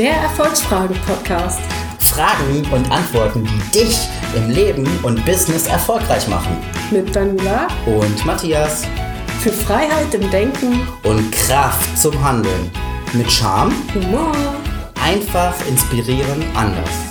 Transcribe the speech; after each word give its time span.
Der 0.00 0.14
Erfolgsfrage-Podcast. 0.14 1.60
Fragen 1.98 2.66
und 2.72 2.90
Antworten, 2.90 3.44
die 3.44 3.80
dich 3.80 3.98
im 4.34 4.48
Leben 4.48 4.88
und 5.02 5.22
Business 5.26 5.66
erfolgreich 5.66 6.26
machen. 6.26 6.56
Mit 6.90 7.14
Daniela 7.14 7.68
Und 7.84 8.24
Matthias. 8.24 8.86
für 9.42 9.52
Freiheit 9.52 10.14
im 10.14 10.30
Denken, 10.30 10.88
Und 11.02 11.30
Kraft 11.32 11.98
zum 11.98 12.18
Handeln. 12.24 12.70
Mit 13.12 13.30
Charme, 13.30 13.74
Humor. 13.94 14.32
einfach 15.04 15.54
inspirieren, 15.68 16.44
anders. 16.54 17.09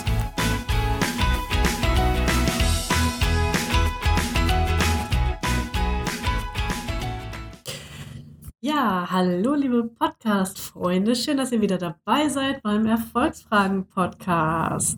Hallo 9.07 9.55
liebe 9.55 9.85
Podcast-Freunde. 9.85 11.15
Schön, 11.15 11.37
dass 11.37 11.53
ihr 11.53 11.61
wieder 11.61 11.77
dabei 11.77 12.27
seid 12.27 12.61
beim 12.61 12.85
Erfolgsfragen-Podcast. 12.85 14.97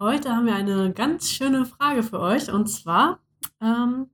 Heute 0.00 0.36
haben 0.36 0.46
wir 0.46 0.54
eine 0.54 0.92
ganz 0.92 1.28
schöne 1.28 1.66
Frage 1.66 2.04
für 2.04 2.20
euch 2.20 2.52
und 2.52 2.68
zwar 2.68 3.18
ähm, 3.60 4.06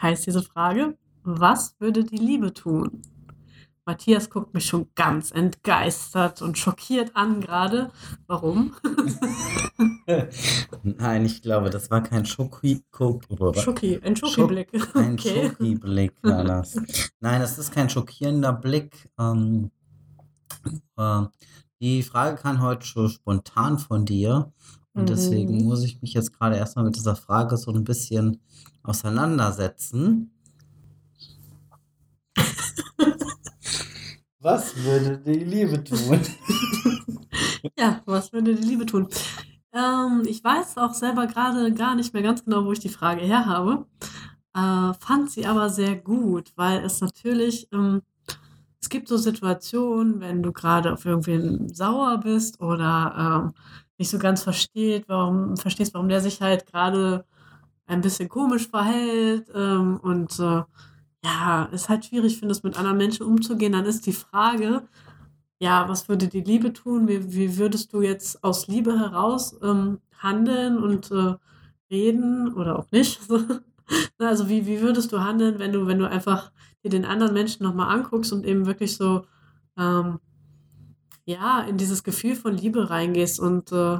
heißt 0.00 0.28
diese 0.28 0.42
Frage, 0.42 0.96
was 1.24 1.74
würde 1.80 2.04
die 2.04 2.18
Liebe 2.18 2.54
tun? 2.54 3.02
Matthias 3.84 4.30
guckt 4.30 4.54
mich 4.54 4.66
schon 4.66 4.86
ganz 4.94 5.32
entgeistert 5.32 6.40
und 6.40 6.56
schockiert 6.56 7.16
an 7.16 7.40
gerade. 7.40 7.90
Warum? 8.28 8.74
Nein, 10.84 11.24
ich 11.24 11.42
glaube, 11.42 11.68
das 11.70 11.90
war 11.90 12.00
kein 12.02 12.24
Schoki... 12.24 12.84
Schoki, 12.96 14.00
ein 14.02 14.14
Schoki-Blick. 14.14 14.68
Ein 14.94 15.14
Okay. 15.14 15.48
Schoki-Blick 15.50 16.12
war 16.22 16.44
das. 16.44 16.76
Nein, 17.20 17.40
das 17.40 17.58
ist 17.58 17.72
kein 17.72 17.90
schockierender 17.90 18.52
Blick. 18.52 19.10
Ähm, 19.18 19.70
äh, 20.96 21.22
die 21.80 22.02
Frage 22.04 22.36
kam 22.36 22.60
heute 22.62 22.86
schon 22.86 23.08
spontan 23.08 23.78
von 23.80 24.04
dir. 24.04 24.52
Und 24.94 25.08
deswegen 25.08 25.56
Mhm. 25.58 25.64
muss 25.64 25.82
ich 25.82 26.00
mich 26.02 26.12
jetzt 26.14 26.38
gerade 26.38 26.56
erstmal 26.56 26.84
mit 26.84 26.94
dieser 26.96 27.16
Frage 27.16 27.56
so 27.56 27.72
ein 27.72 27.82
bisschen 27.82 28.40
auseinandersetzen. 28.84 30.30
Was 34.42 34.76
würde 34.76 35.18
die 35.18 35.44
Liebe 35.44 35.82
tun? 35.82 36.20
Ja, 37.78 38.02
was 38.06 38.32
würde 38.32 38.56
die 38.56 38.62
Liebe 38.62 38.84
tun? 38.86 39.06
Ähm, 39.72 40.24
ich 40.26 40.42
weiß 40.42 40.78
auch 40.78 40.94
selber 40.94 41.28
gerade 41.28 41.72
gar 41.72 41.94
nicht 41.94 42.12
mehr 42.12 42.22
ganz 42.22 42.44
genau, 42.44 42.64
wo 42.64 42.72
ich 42.72 42.80
die 42.80 42.88
Frage 42.88 43.20
her 43.20 43.46
habe. 43.46 43.86
Äh, 44.54 44.94
fand 44.98 45.30
sie 45.30 45.46
aber 45.46 45.70
sehr 45.70 45.94
gut, 45.94 46.52
weil 46.56 46.84
es 46.84 47.00
natürlich, 47.00 47.68
ähm, 47.72 48.02
es 48.80 48.88
gibt 48.88 49.06
so 49.08 49.16
Situationen, 49.16 50.20
wenn 50.20 50.42
du 50.42 50.52
gerade 50.52 50.92
auf 50.92 51.04
irgendwen 51.04 51.72
sauer 51.72 52.18
bist 52.18 52.60
oder 52.60 53.44
ähm, 53.46 53.54
nicht 53.96 54.10
so 54.10 54.18
ganz 54.18 54.42
versteht, 54.42 55.04
warum, 55.08 55.56
verstehst, 55.56 55.94
warum 55.94 56.08
der 56.08 56.20
sich 56.20 56.40
halt 56.42 56.66
gerade 56.66 57.24
ein 57.86 58.00
bisschen 58.00 58.28
komisch 58.28 58.68
verhält 58.68 59.48
ähm, 59.54 60.00
und 60.02 60.36
äh, 60.40 60.62
ja, 61.24 61.64
ist 61.72 61.88
halt 61.88 62.04
schwierig, 62.04 62.38
findest, 62.38 62.64
mit 62.64 62.76
anderen 62.76 62.98
Menschen 62.98 63.26
umzugehen, 63.26 63.72
dann 63.72 63.84
ist 63.84 64.06
die 64.06 64.12
Frage, 64.12 64.82
ja, 65.60 65.88
was 65.88 66.08
würde 66.08 66.28
die 66.28 66.40
Liebe 66.40 66.72
tun? 66.72 67.06
Wie, 67.08 67.32
wie 67.34 67.56
würdest 67.56 67.92
du 67.92 68.02
jetzt 68.02 68.42
aus 68.42 68.66
Liebe 68.66 68.98
heraus 68.98 69.56
ähm, 69.62 70.00
handeln 70.18 70.78
und 70.78 71.10
äh, 71.12 71.34
reden 71.90 72.52
oder 72.54 72.78
auch 72.78 72.90
nicht? 72.90 73.20
Na, 74.18 74.28
also 74.28 74.48
wie, 74.48 74.66
wie 74.66 74.80
würdest 74.80 75.12
du 75.12 75.20
handeln, 75.20 75.58
wenn 75.58 75.72
du, 75.72 75.86
wenn 75.86 75.98
du 75.98 76.08
einfach 76.08 76.50
dir 76.82 76.90
den 76.90 77.04
anderen 77.04 77.34
Menschen 77.34 77.62
nochmal 77.62 77.94
anguckst 77.94 78.32
und 78.32 78.44
eben 78.44 78.66
wirklich 78.66 78.96
so 78.96 79.24
ähm, 79.78 80.18
ja, 81.24 81.60
in 81.62 81.76
dieses 81.76 82.02
Gefühl 82.02 82.34
von 82.34 82.56
Liebe 82.56 82.90
reingehst 82.90 83.38
und 83.38 83.70
äh, 83.72 83.98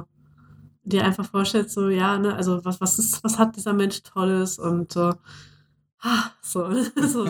dir 0.83 1.05
einfach 1.05 1.25
vorstellst, 1.25 1.73
so, 1.73 1.89
ja, 1.89 2.17
ne, 2.17 2.35
also 2.35 2.65
was, 2.65 2.81
was 2.81 2.99
ist, 2.99 3.23
was 3.23 3.39
hat 3.39 3.55
dieser 3.55 3.73
Mensch 3.73 4.03
Tolles 4.03 4.59
und 4.59 4.95
äh, 4.97 5.13
ah, 6.03 6.31
so, 6.41 6.69
so. 7.07 7.27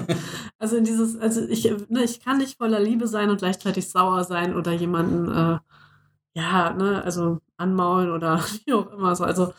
Also 0.59 0.77
in 0.77 0.83
dieses, 0.83 1.17
also 1.17 1.41
ich, 1.47 1.63
ne, 1.89 2.03
ich 2.03 2.19
kann 2.19 2.39
nicht 2.39 2.57
voller 2.57 2.79
Liebe 2.79 3.07
sein 3.07 3.29
und 3.29 3.37
gleichzeitig 3.37 3.89
sauer 3.89 4.23
sein 4.23 4.55
oder 4.55 4.73
jemanden, 4.73 5.31
äh, 5.31 5.59
ja, 6.35 6.73
ne, 6.73 7.03
also 7.03 7.39
anmaulen 7.57 8.11
oder 8.11 8.43
wie 8.65 8.73
auch 8.73 8.91
immer 8.91 9.15
so. 9.15 9.23
Also 9.23 9.53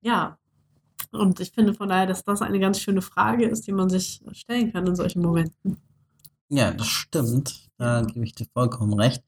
ja. 0.00 0.38
Und 1.10 1.40
ich 1.40 1.52
finde 1.52 1.74
von 1.74 1.90
daher, 1.90 2.06
dass 2.06 2.24
das 2.24 2.40
eine 2.40 2.58
ganz 2.58 2.80
schöne 2.80 3.02
Frage 3.02 3.46
ist, 3.46 3.66
die 3.66 3.72
man 3.72 3.90
sich 3.90 4.22
stellen 4.32 4.72
kann 4.72 4.86
in 4.86 4.96
solchen 4.96 5.20
Momenten. 5.20 5.76
Ja, 6.48 6.70
das 6.70 6.86
stimmt. 6.86 7.68
Da 7.76 8.02
gebe 8.02 8.24
ich 8.24 8.34
dir 8.34 8.46
vollkommen 8.54 8.94
recht. 8.94 9.22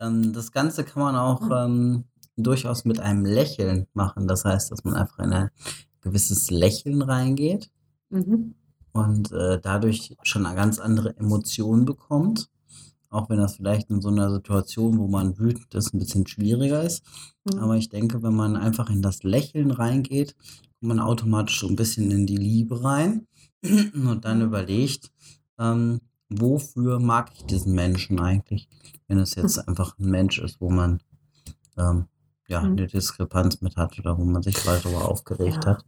Ähm, 0.00 0.32
das 0.32 0.50
Ganze 0.50 0.84
kann 0.84 1.02
man 1.02 1.16
auch 1.16 1.42
ähm, 1.50 2.04
durchaus 2.36 2.86
mit 2.86 3.00
einem 3.00 3.26
Lächeln 3.26 3.86
machen. 3.92 4.26
Das 4.28 4.46
heißt, 4.46 4.70
dass 4.70 4.84
man 4.84 4.94
einfach 4.94 5.18
in 5.18 5.32
ein 5.32 5.50
gewisses 6.00 6.50
Lächeln 6.50 7.02
reingeht 7.02 7.70
Mhm. 8.10 8.54
und 8.92 9.32
äh, 9.32 9.60
dadurch 9.60 10.16
schon 10.22 10.46
eine 10.46 10.56
ganz 10.56 10.78
andere 10.78 11.16
Emotion 11.16 11.84
bekommt. 11.84 12.48
Auch 13.08 13.30
wenn 13.30 13.38
das 13.38 13.56
vielleicht 13.56 13.88
in 13.90 14.00
so 14.00 14.08
einer 14.08 14.30
Situation, 14.32 14.98
wo 14.98 15.06
man 15.06 15.38
wütend 15.38 15.72
ist, 15.74 15.94
ein 15.94 15.98
bisschen 15.98 16.26
schwieriger 16.26 16.82
ist. 16.82 17.04
Mhm. 17.44 17.58
Aber 17.60 17.76
ich 17.76 17.88
denke, 17.88 18.22
wenn 18.22 18.34
man 18.34 18.56
einfach 18.56 18.90
in 18.90 19.00
das 19.02 19.22
Lächeln 19.22 19.70
reingeht, 19.70 20.34
kommt 20.80 20.88
man 20.88 21.00
automatisch 21.00 21.60
so 21.60 21.68
ein 21.68 21.76
bisschen 21.76 22.10
in 22.10 22.26
die 22.26 22.36
Liebe 22.36 22.82
rein 22.84 23.26
und 23.94 24.24
dann 24.24 24.42
überlegt, 24.42 25.12
ähm, 25.58 26.00
wofür 26.28 26.98
mag 26.98 27.30
ich 27.34 27.44
diesen 27.46 27.74
Menschen 27.74 28.18
eigentlich? 28.20 28.68
Wenn 29.08 29.18
es 29.18 29.34
jetzt 29.36 29.58
einfach 29.68 29.96
ein 29.98 30.10
Mensch 30.10 30.38
ist, 30.38 30.60
wo 30.60 30.68
man 30.70 31.00
ähm, 31.78 32.06
ja, 32.48 32.60
Mhm. 32.62 32.72
eine 32.72 32.86
Diskrepanz 32.86 33.60
mit 33.60 33.76
hat 33.76 33.98
oder 33.98 34.18
wo 34.18 34.24
man 34.24 34.42
sich 34.42 34.64
mal 34.64 34.78
darüber 34.80 35.08
aufgeregt 35.08 35.64
Ja. 35.64 35.70
hat. 35.72 35.84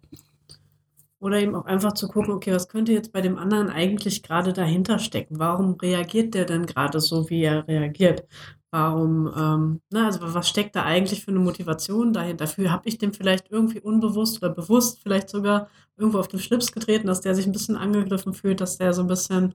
Oder 1.20 1.40
eben 1.40 1.54
auch 1.56 1.64
einfach 1.64 1.94
zu 1.94 2.06
gucken, 2.08 2.32
okay, 2.32 2.52
was 2.52 2.68
könnte 2.68 2.92
jetzt 2.92 3.12
bei 3.12 3.20
dem 3.20 3.38
anderen 3.38 3.70
eigentlich 3.70 4.22
gerade 4.22 4.52
dahinter 4.52 4.98
stecken? 5.00 5.38
Warum 5.40 5.74
reagiert 5.74 6.34
der 6.34 6.44
denn 6.44 6.66
gerade 6.66 7.00
so, 7.00 7.28
wie 7.28 7.42
er 7.42 7.66
reagiert? 7.66 8.24
Warum, 8.70 9.32
ähm, 9.34 9.80
na, 9.90 10.06
also 10.06 10.20
was 10.34 10.48
steckt 10.48 10.76
da 10.76 10.84
eigentlich 10.84 11.24
für 11.24 11.30
eine 11.30 11.40
Motivation 11.40 12.12
dahinter? 12.12 12.44
Dafür 12.44 12.70
habe 12.70 12.86
ich 12.88 12.98
dem 12.98 13.14
vielleicht 13.14 13.50
irgendwie 13.50 13.80
unbewusst 13.80 14.42
oder 14.42 14.52
bewusst 14.54 15.00
vielleicht 15.02 15.30
sogar 15.30 15.68
irgendwo 15.96 16.18
auf 16.18 16.28
den 16.28 16.38
Schlips 16.38 16.70
getreten, 16.70 17.06
dass 17.06 17.22
der 17.22 17.34
sich 17.34 17.46
ein 17.46 17.52
bisschen 17.52 17.76
angegriffen 17.76 18.34
fühlt, 18.34 18.60
dass 18.60 18.76
der 18.76 18.92
so 18.92 19.00
ein 19.02 19.08
bisschen, 19.08 19.54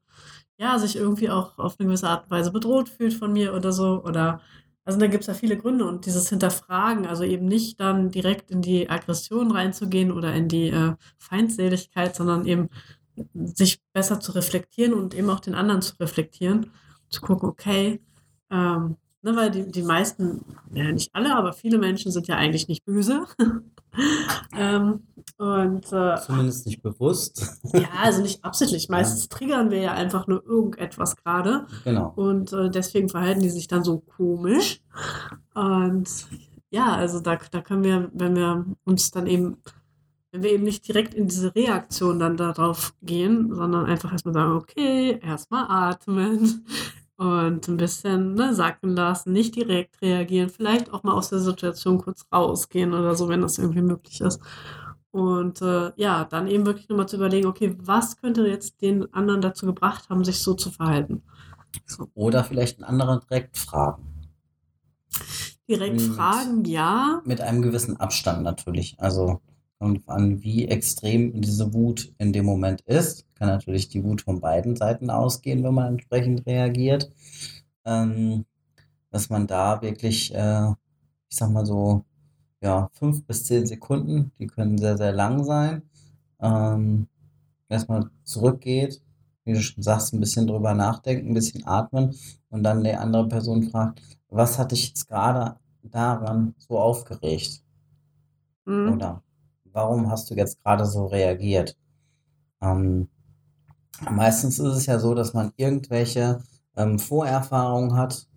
ja, 0.57 0.79
sich 0.79 0.95
irgendwie 0.95 1.29
auch 1.29 1.57
auf 1.59 1.75
eine 1.79 1.87
gewisse 1.87 2.09
Art 2.09 2.25
und 2.25 2.31
Weise 2.31 2.51
bedroht 2.51 2.89
fühlt 2.89 3.13
von 3.13 3.31
mir 3.33 3.53
oder 3.53 3.71
so. 3.71 4.03
Oder 4.03 4.41
also 4.85 4.99
da 4.99 5.07
gibt 5.07 5.21
es 5.21 5.27
ja 5.27 5.33
viele 5.33 5.57
Gründe 5.57 5.85
und 5.85 6.05
dieses 6.05 6.29
Hinterfragen, 6.29 7.05
also 7.05 7.23
eben 7.23 7.45
nicht 7.45 7.79
dann 7.79 8.11
direkt 8.11 8.51
in 8.51 8.61
die 8.61 8.89
Aggression 8.89 9.51
reinzugehen 9.51 10.11
oder 10.11 10.33
in 10.33 10.47
die 10.47 10.69
äh, 10.69 10.95
Feindseligkeit, 11.17 12.15
sondern 12.15 12.45
eben 12.45 12.69
sich 13.33 13.79
besser 13.93 14.19
zu 14.19 14.33
reflektieren 14.33 14.93
und 14.93 15.13
eben 15.13 15.29
auch 15.29 15.39
den 15.39 15.55
anderen 15.55 15.81
zu 15.81 15.95
reflektieren, 15.99 16.71
zu 17.09 17.21
gucken, 17.21 17.47
okay, 17.47 18.01
ähm, 18.49 18.97
ne, 19.23 19.35
weil 19.35 19.49
die, 19.49 19.71
die 19.71 19.81
meisten, 19.81 20.41
ja 20.73 20.91
nicht 20.91 21.15
alle, 21.15 21.35
aber 21.35 21.53
viele 21.53 21.79
Menschen 21.79 22.11
sind 22.11 22.27
ja 22.27 22.35
eigentlich 22.35 22.67
nicht 22.67 22.85
böse. 22.85 23.25
ähm, 24.57 25.03
und 25.37 25.91
äh, 25.91 26.17
Zumindest 26.17 26.65
nicht 26.65 26.81
bewusst. 26.83 27.59
ja, 27.73 27.89
also 28.01 28.21
nicht 28.21 28.43
absichtlich. 28.43 28.89
Meistens 28.89 29.29
triggern 29.29 29.71
wir 29.71 29.79
ja 29.79 29.93
einfach 29.93 30.27
nur 30.27 30.45
irgendetwas 30.45 31.15
gerade. 31.15 31.65
genau. 31.83 32.13
Und 32.15 32.53
äh, 32.53 32.69
deswegen 32.69 33.09
verhalten 33.09 33.41
die 33.41 33.49
sich 33.49 33.67
dann 33.67 33.83
so 33.83 33.99
komisch. 33.99 34.81
Und 35.53 36.09
ja, 36.69 36.93
also 36.95 37.19
da, 37.19 37.37
da 37.51 37.61
können 37.61 37.83
wir, 37.83 38.11
wenn 38.13 38.35
wir 38.35 38.65
uns 38.83 39.11
dann 39.11 39.27
eben, 39.27 39.57
wenn 40.31 40.43
wir 40.43 40.51
eben 40.51 40.63
nicht 40.63 40.87
direkt 40.87 41.13
in 41.13 41.27
diese 41.27 41.55
Reaktion 41.55 42.19
dann 42.19 42.35
darauf 42.35 42.93
gehen, 43.01 43.53
sondern 43.53 43.85
einfach 43.85 44.11
erstmal 44.11 44.33
sagen, 44.33 44.53
okay, 44.53 45.19
erstmal 45.21 45.65
atmen 45.69 46.65
und 47.23 47.67
ein 47.69 47.77
bisschen 47.77 48.33
ne, 48.33 48.53
sacken 48.53 48.89
lassen, 48.89 49.31
nicht 49.31 49.55
direkt 49.55 50.01
reagieren, 50.01 50.49
vielleicht 50.49 50.91
auch 50.91 51.03
mal 51.03 51.13
aus 51.13 51.29
der 51.29 51.39
Situation 51.39 51.97
kurz 51.97 52.25
rausgehen 52.33 52.93
oder 52.93 53.15
so, 53.15 53.29
wenn 53.29 53.41
das 53.41 53.57
irgendwie 53.57 53.81
möglich 53.81 54.19
ist. 54.19 54.41
Und 55.11 55.61
äh, 55.61 55.91
ja, 55.95 56.25
dann 56.25 56.47
eben 56.47 56.65
wirklich 56.65 56.89
nochmal 56.89 57.07
zu 57.07 57.15
überlegen, 57.15 57.47
okay, 57.47 57.77
was 57.79 58.17
könnte 58.17 58.45
jetzt 58.47 58.81
den 58.81 59.13
anderen 59.13 59.39
dazu 59.41 59.65
gebracht 59.65 60.09
haben, 60.09 60.25
sich 60.25 60.39
so 60.39 60.53
zu 60.53 60.69
verhalten? 60.69 61.23
So. 61.85 62.09
Oder 62.13 62.43
vielleicht 62.43 62.79
einen 62.79 62.89
anderen 62.89 63.21
direkt 63.21 63.57
fragen. 63.57 64.03
Direkt 65.69 66.01
Mhm. 66.01 66.13
fragen, 66.13 66.65
ja. 66.65 67.21
Mit 67.23 67.39
einem 67.39 67.61
gewissen 67.61 67.97
Abstand 67.97 68.43
natürlich. 68.43 68.95
Also 68.99 69.39
kommt 69.79 70.07
an, 70.07 70.41
wie 70.43 70.67
extrem 70.67 71.41
diese 71.41 71.73
Wut 71.73 72.13
in 72.17 72.33
dem 72.33 72.45
Moment 72.45 72.81
ist. 72.81 73.25
Kann 73.35 73.49
natürlich 73.49 73.89
die 73.89 74.03
Wut 74.03 74.21
von 74.21 74.39
beiden 74.39 74.75
Seiten 74.75 75.09
ausgehen, 75.09 75.63
wenn 75.63 75.73
man 75.73 75.93
entsprechend 75.93 76.45
reagiert. 76.45 77.11
Ähm, 77.85 78.45
dass 79.11 79.29
man 79.29 79.47
da 79.47 79.81
wirklich, 79.81 80.33
äh, 80.33 80.69
ich 81.29 81.37
sag 81.37 81.51
mal 81.51 81.65
so, 81.65 82.03
ja, 82.61 82.89
fünf 82.93 83.25
bis 83.25 83.45
zehn 83.45 83.67
Sekunden, 83.67 84.31
die 84.39 84.47
können 84.47 84.77
sehr, 84.77 84.97
sehr 84.97 85.11
lang 85.11 85.43
sein, 85.43 85.83
ähm, 86.39 87.07
erstmal 87.69 88.09
zurückgeht, 88.23 89.01
wie 89.45 89.53
du 89.53 89.61
schon 89.61 89.83
sagst, 89.83 90.13
ein 90.13 90.19
bisschen 90.19 90.47
drüber 90.47 90.73
nachdenken, 90.73 91.29
ein 91.29 91.33
bisschen 91.33 91.65
atmen 91.67 92.15
und 92.49 92.63
dann 92.63 92.83
die 92.83 92.93
andere 92.93 93.27
Person 93.27 93.63
fragt, 93.63 94.01
was 94.29 94.57
hat 94.57 94.71
dich 94.71 94.87
jetzt 94.89 95.07
gerade 95.07 95.57
daran 95.83 96.55
so 96.57 96.79
aufgeregt? 96.79 97.61
Mhm. 98.65 98.93
Oder 98.93 99.21
warum 99.73 100.09
hast 100.09 100.29
du 100.29 100.35
jetzt 100.35 100.63
gerade 100.63 100.85
so 100.85 101.07
reagiert? 101.07 101.77
Ähm, 102.61 103.09
meistens 104.09 104.59
ist 104.59 104.75
es 104.75 104.85
ja 104.85 104.99
so, 104.99 105.13
dass 105.13 105.33
man 105.33 105.51
irgendwelche 105.57 106.39
ähm, 106.77 106.99
Vorerfahrungen 106.99 107.95
hat, 107.95 108.27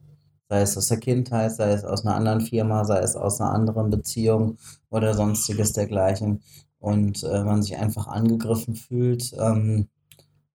sei 0.48 0.62
es 0.62 0.76
aus 0.76 0.88
der 0.88 0.98
Kindheit, 0.98 1.52
sei 1.52 1.72
es 1.72 1.84
aus 1.84 2.04
einer 2.04 2.16
anderen 2.16 2.40
Firma, 2.40 2.84
sei 2.84 2.98
es 2.98 3.16
aus 3.16 3.40
einer 3.40 3.52
anderen 3.52 3.90
Beziehung 3.90 4.58
oder 4.90 5.14
sonstiges 5.14 5.72
dergleichen 5.72 6.42
und 6.78 7.22
äh, 7.24 7.44
man 7.44 7.62
sich 7.62 7.76
einfach 7.76 8.06
angegriffen 8.06 8.74
fühlt, 8.74 9.32
ähm, 9.38 9.88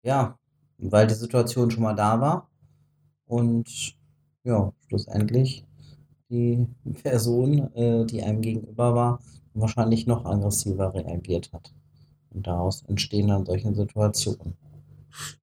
ja, 0.02 0.38
weil 0.78 1.06
die 1.06 1.14
Situation 1.14 1.70
schon 1.70 1.82
mal 1.82 1.94
da 1.94 2.20
war 2.20 2.48
und 3.26 3.96
ja, 4.44 4.72
schlussendlich 4.88 5.64
die 6.30 6.66
Person, 7.02 7.74
äh, 7.74 8.04
die 8.06 8.22
einem 8.22 8.40
gegenüber 8.40 8.94
war, 8.94 9.20
wahrscheinlich 9.60 10.06
noch 10.06 10.24
aggressiver 10.24 10.94
reagiert 10.94 11.50
hat. 11.52 11.72
Und 12.30 12.46
daraus 12.46 12.82
entstehen 12.82 13.28
dann 13.28 13.46
solche 13.46 13.74
Situationen. 13.74 14.54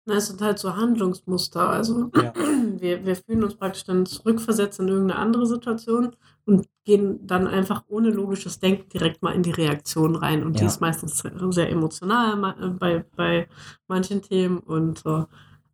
Na, 0.05 0.15
es 0.15 0.27
sind 0.27 0.41
halt 0.41 0.59
so 0.59 0.75
Handlungsmuster. 0.75 1.69
Also 1.69 2.11
Ja. 2.15 2.33
wir, 2.79 3.05
wir 3.05 3.15
fühlen 3.15 3.43
uns 3.43 3.55
praktisch 3.55 3.83
dann 3.83 4.05
zurückversetzt 4.05 4.79
in 4.79 4.87
irgendeine 4.87 5.19
andere 5.19 5.45
Situation 5.47 6.15
und 6.45 6.67
gehen 6.83 7.25
dann 7.25 7.47
einfach 7.47 7.83
ohne 7.87 8.09
logisches 8.11 8.59
Denken 8.59 8.87
direkt 8.89 9.23
mal 9.23 9.33
in 9.33 9.43
die 9.43 9.51
Reaktion 9.51 10.15
rein. 10.15 10.43
Und 10.43 10.57
die 10.57 10.61
Ja. 10.61 10.67
ist 10.67 10.81
meistens 10.81 11.23
sehr 11.49 11.69
emotional 11.69 12.55
äh, 12.61 12.67
bei, 12.69 13.05
bei 13.15 13.47
manchen 13.87 14.21
Themen 14.21 14.59
und 14.59 15.03
äh, 15.05 15.23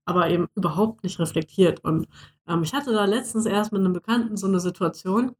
aber 0.05 0.29
eben 0.29 0.47
überhaupt 0.55 1.03
nicht 1.03 1.19
reflektiert. 1.19 1.83
Und 1.83 2.07
ähm, 2.47 2.63
ich 2.63 2.73
hatte 2.73 2.91
da 2.93 3.05
letztens 3.05 3.45
erst 3.45 3.71
mit 3.71 3.81
einem 3.81 3.93
Bekannten 3.93 4.37
so 4.37 4.47
eine 4.47 4.59
Situation. 4.59 5.35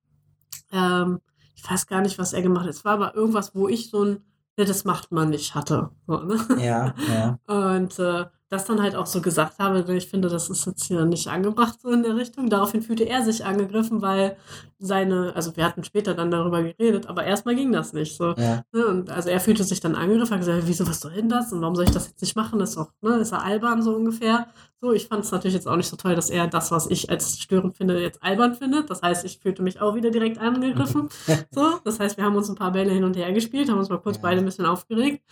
Ähm, 0.71 1.19
ich 1.55 1.69
weiß 1.69 1.87
gar 1.87 2.01
nicht, 2.01 2.17
was 2.19 2.33
er 2.33 2.41
gemacht 2.41 2.63
hat. 2.63 2.71
Es 2.71 2.85
war 2.85 2.93
aber 2.93 3.15
irgendwas, 3.15 3.55
wo 3.55 3.67
ich 3.67 3.89
so 3.89 4.03
ein, 4.03 4.23
ne, 4.57 4.65
das 4.65 4.85
macht 4.85 5.11
man 5.11 5.29
nicht 5.29 5.55
hatte. 5.55 5.89
So, 6.07 6.17
ne? 6.19 6.39
Ja, 6.59 6.93
ja. 7.09 7.39
Und 7.75 7.99
äh, 7.99 8.25
das 8.51 8.65
dann 8.65 8.81
halt 8.81 8.95
auch 8.95 9.05
so 9.05 9.21
gesagt 9.21 9.59
habe, 9.59 9.85
ich 9.95 10.07
finde, 10.07 10.27
das 10.27 10.49
ist 10.49 10.65
jetzt 10.65 10.83
hier 10.85 11.05
nicht 11.05 11.27
angebracht 11.29 11.79
so 11.81 11.89
in 11.89 12.03
der 12.03 12.15
Richtung. 12.17 12.49
Daraufhin 12.49 12.81
fühlte 12.81 13.05
er 13.05 13.23
sich 13.23 13.45
angegriffen, 13.45 14.01
weil 14.01 14.35
seine, 14.77 15.33
also 15.35 15.55
wir 15.55 15.63
hatten 15.63 15.83
später 15.85 16.13
dann 16.13 16.31
darüber 16.31 16.61
geredet, 16.61 17.07
aber 17.07 17.23
erstmal 17.23 17.55
ging 17.55 17.71
das 17.71 17.93
nicht 17.93 18.15
so. 18.15 18.33
Ja, 18.37 18.63
Ne? 18.73 18.85
Und 18.87 19.09
also 19.09 19.29
er 19.29 19.39
fühlte 19.39 19.63
sich 19.63 19.79
dann 19.79 19.95
angegriffen, 19.95 20.31
hat 20.33 20.39
gesagt, 20.39 20.63
wieso, 20.65 20.85
was 20.87 20.99
soll 20.99 21.13
denn 21.13 21.29
das? 21.29 21.53
Und 21.53 21.61
warum 21.61 21.75
soll 21.75 21.85
ich 21.85 21.91
das 21.91 22.09
jetzt 22.09 22.21
nicht 22.21 22.35
machen? 22.35 22.59
Das 22.59 22.69
ist 22.71 22.77
doch, 22.77 22.91
ne, 23.01 23.17
ist 23.17 23.31
ja 23.31 23.37
albern 23.39 23.81
so 23.81 23.95
ungefähr. 23.95 24.47
So, 24.81 24.91
ich 24.91 25.07
fand 25.07 25.23
es 25.23 25.31
natürlich 25.31 25.53
jetzt 25.53 25.67
auch 25.67 25.77
nicht 25.77 25.87
so 25.87 25.95
toll, 25.95 26.15
dass 26.15 26.29
er 26.29 26.47
das, 26.47 26.71
was 26.71 26.87
ich 26.87 27.09
als 27.09 27.39
störend 27.39 27.77
finde, 27.77 28.01
jetzt 28.01 28.21
albern 28.21 28.55
findet. 28.55 28.89
Das 28.89 29.01
heißt, 29.01 29.23
ich 29.23 29.37
fühlte 29.39 29.61
mich 29.63 29.79
auch 29.79 29.95
wieder 29.95 30.11
direkt 30.11 30.39
angegriffen. 30.39 31.07
So, 31.51 31.79
das 31.85 31.99
heißt, 31.99 32.17
wir 32.17 32.25
haben 32.25 32.35
uns 32.35 32.49
ein 32.49 32.55
paar 32.55 32.71
Bälle 32.71 32.91
hin 32.91 33.03
und 33.03 33.15
her 33.15 33.31
gespielt, 33.31 33.69
haben 33.69 33.77
uns 33.79 33.89
mal 33.89 33.99
kurz 33.99 34.17
Ja. 34.17 34.21
beide 34.23 34.39
ein 34.41 34.45
bisschen 34.45 34.65
aufgeregt. 34.65 35.23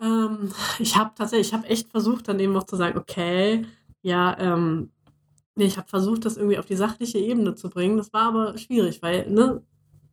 Ähm, 0.00 0.50
ich 0.78 0.96
habe 0.96 1.10
tatsächlich, 1.14 1.48
ich 1.48 1.54
habe 1.54 1.66
echt 1.66 1.90
versucht, 1.90 2.28
dann 2.28 2.40
eben 2.40 2.56
auch 2.56 2.64
zu 2.64 2.76
sagen, 2.76 2.98
okay, 2.98 3.66
ja, 4.02 4.36
ähm, 4.38 4.90
ich 5.56 5.76
habe 5.76 5.88
versucht, 5.88 6.24
das 6.24 6.36
irgendwie 6.36 6.58
auf 6.58 6.66
die 6.66 6.76
sachliche 6.76 7.18
Ebene 7.18 7.54
zu 7.54 7.68
bringen. 7.68 7.96
Das 7.96 8.12
war 8.12 8.28
aber 8.28 8.58
schwierig, 8.58 9.02
weil, 9.02 9.28
ne, 9.30 9.62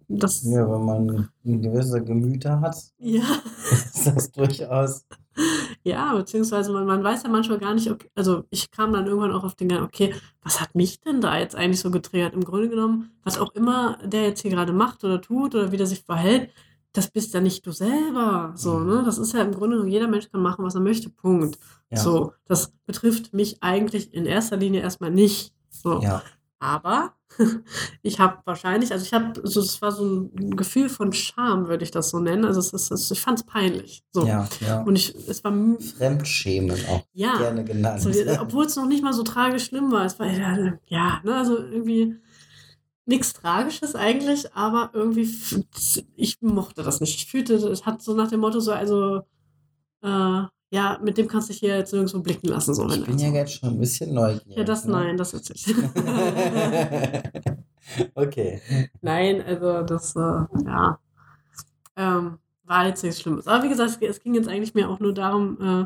das, 0.07 0.43
ja, 0.43 0.59
ja, 0.59 0.71
wenn 0.71 0.85
man 0.85 1.29
gewisse 1.43 2.03
Gemüter 2.03 2.61
hat, 2.61 2.75
ja, 2.99 3.23
ist 3.71 4.05
das 4.05 4.31
durchaus. 4.31 5.05
beziehungsweise 6.13 6.71
man, 6.71 6.85
man 6.85 7.03
weiß 7.03 7.23
ja 7.23 7.29
manchmal 7.29 7.57
gar 7.57 7.73
nicht, 7.73 7.89
okay, 7.89 8.09
also 8.13 8.43
ich 8.49 8.69
kam 8.69 8.93
dann 8.93 9.07
irgendwann 9.07 9.31
auch 9.31 9.43
auf 9.43 9.55
den 9.55 9.67
Gedanken, 9.67 9.87
okay, 9.87 10.13
was 10.43 10.61
hat 10.61 10.75
mich 10.75 10.99
denn 11.01 11.21
da 11.21 11.37
jetzt 11.37 11.55
eigentlich 11.55 11.79
so 11.79 11.89
getriggert? 11.89 12.33
Im 12.33 12.43
Grunde 12.43 12.69
genommen, 12.69 13.11
was 13.23 13.39
auch 13.39 13.53
immer 13.53 13.97
der 14.03 14.23
jetzt 14.23 14.41
hier 14.41 14.51
gerade 14.51 14.73
macht 14.73 15.03
oder 15.03 15.21
tut 15.21 15.55
oder 15.55 15.71
wie 15.71 15.77
der 15.77 15.87
sich 15.87 16.03
verhält, 16.03 16.51
das 16.95 17.09
bist 17.09 17.33
ja 17.33 17.41
nicht 17.41 17.65
du 17.65 17.71
selber. 17.71 18.53
So, 18.55 18.75
Mhm. 18.79 18.87
ne? 18.87 19.03
Das 19.05 19.17
ist 19.17 19.33
ja 19.33 19.41
im 19.41 19.51
Grunde 19.53 19.75
genommen, 19.75 19.91
jeder 19.91 20.07
Mensch 20.07 20.31
kann 20.31 20.41
machen, 20.41 20.63
was 20.65 20.75
er 20.75 20.81
möchte. 20.81 21.09
Punkt. 21.09 21.59
Ja. 21.91 21.97
So, 21.99 22.33
das 22.45 22.71
betrifft 22.85 23.33
mich 23.33 23.61
eigentlich 23.61 24.13
in 24.13 24.25
erster 24.25 24.57
Linie 24.57 24.81
erstmal 24.81 25.11
nicht. 25.11 25.53
So. 25.69 26.01
Ja, 26.01 26.23
Aber 26.59 27.13
ich 28.01 28.19
habe 28.19 28.37
wahrscheinlich, 28.45 28.91
also 28.91 29.03
ich 29.05 29.13
habe, 29.13 29.33
so, 29.43 29.59
es 29.59 29.81
war 29.81 29.91
so 29.91 30.05
ein 30.05 30.55
Gefühl 30.55 30.87
von 30.89 31.11
Scham, 31.11 31.67
würde 31.67 31.83
ich 31.83 31.91
das 31.91 32.09
so 32.09 32.19
nennen. 32.19 32.45
Also 32.45 32.59
es 32.61 32.71
ist, 32.71 32.91
es, 32.91 33.11
ich 33.11 33.19
fand 33.19 33.39
es 33.39 33.45
peinlich. 33.45 34.03
So. 34.13 34.25
ja, 34.25 34.47
ja. 34.61 34.81
Und 34.83 34.95
ich, 34.95 35.13
es 35.27 35.43
war, 35.43 35.53
Fremdschämen 35.97 36.77
auch 36.87 37.03
ja, 37.13 37.37
gerne 37.37 37.63
genannt. 37.65 38.01
so, 38.01 38.09
obwohl 38.41 38.65
es 38.65 38.75
noch 38.77 38.87
nicht 38.87 39.03
mal 39.03 39.13
so 39.13 39.23
tragisch 39.23 39.65
schlimm 39.65 39.91
war. 39.91 40.05
Es 40.05 40.17
war, 40.17 40.27
ja, 40.27 40.73
ja 40.87 41.21
ne, 41.23 41.35
also 41.35 41.57
irgendwie 41.57 42.15
nichts 43.05 43.33
Tragisches 43.33 43.95
eigentlich, 43.95 44.53
aber 44.55 44.89
irgendwie, 44.93 45.29
ich 46.15 46.41
mochte 46.41 46.83
das 46.83 46.99
nicht. 47.01 47.15
Ich 47.15 47.27
fühlte, 47.27 47.55
es 47.55 47.85
hat 47.85 48.01
so 48.01 48.13
nach 48.13 48.29
dem 48.29 48.39
Motto 48.39 48.59
so, 48.59 48.71
also, 48.71 49.21
äh, 50.01 50.43
ja, 50.71 50.99
mit 51.01 51.17
dem 51.17 51.27
kannst 51.27 51.49
du 51.49 51.53
dich 51.53 51.59
hier 51.59 51.77
jetzt 51.77 51.93
nirgendwo 51.93 52.19
blicken 52.19 52.47
lassen. 52.47 52.73
So, 52.73 52.89
ich 52.89 53.05
bin 53.05 53.19
ja 53.19 53.29
jetzt 53.29 53.53
schon 53.53 53.69
ein 53.69 53.79
bisschen 53.79 54.13
neugierig. 54.13 54.57
Ja, 54.57 54.63
das 54.63 54.85
ne? 54.85 54.91
nein, 54.93 55.17
das 55.17 55.31
jetzt 55.31 55.49
nicht. 55.49 55.67
okay. 58.15 58.61
Nein, 59.01 59.41
also 59.41 59.83
das, 59.83 60.15
äh, 60.15 60.19
ja, 60.65 60.99
ähm, 61.95 62.39
war 62.63 62.87
jetzt 62.87 63.03
nichts 63.03 63.21
Schlimmes. 63.21 63.47
Aber 63.47 63.63
wie 63.63 63.69
gesagt, 63.69 63.91
es, 63.91 63.97
es 64.09 64.19
ging 64.19 64.33
jetzt 64.33 64.49
eigentlich 64.49 64.73
mehr 64.73 64.89
auch 64.89 64.99
nur 64.99 65.13
darum, 65.13 65.57
äh, 65.61 65.85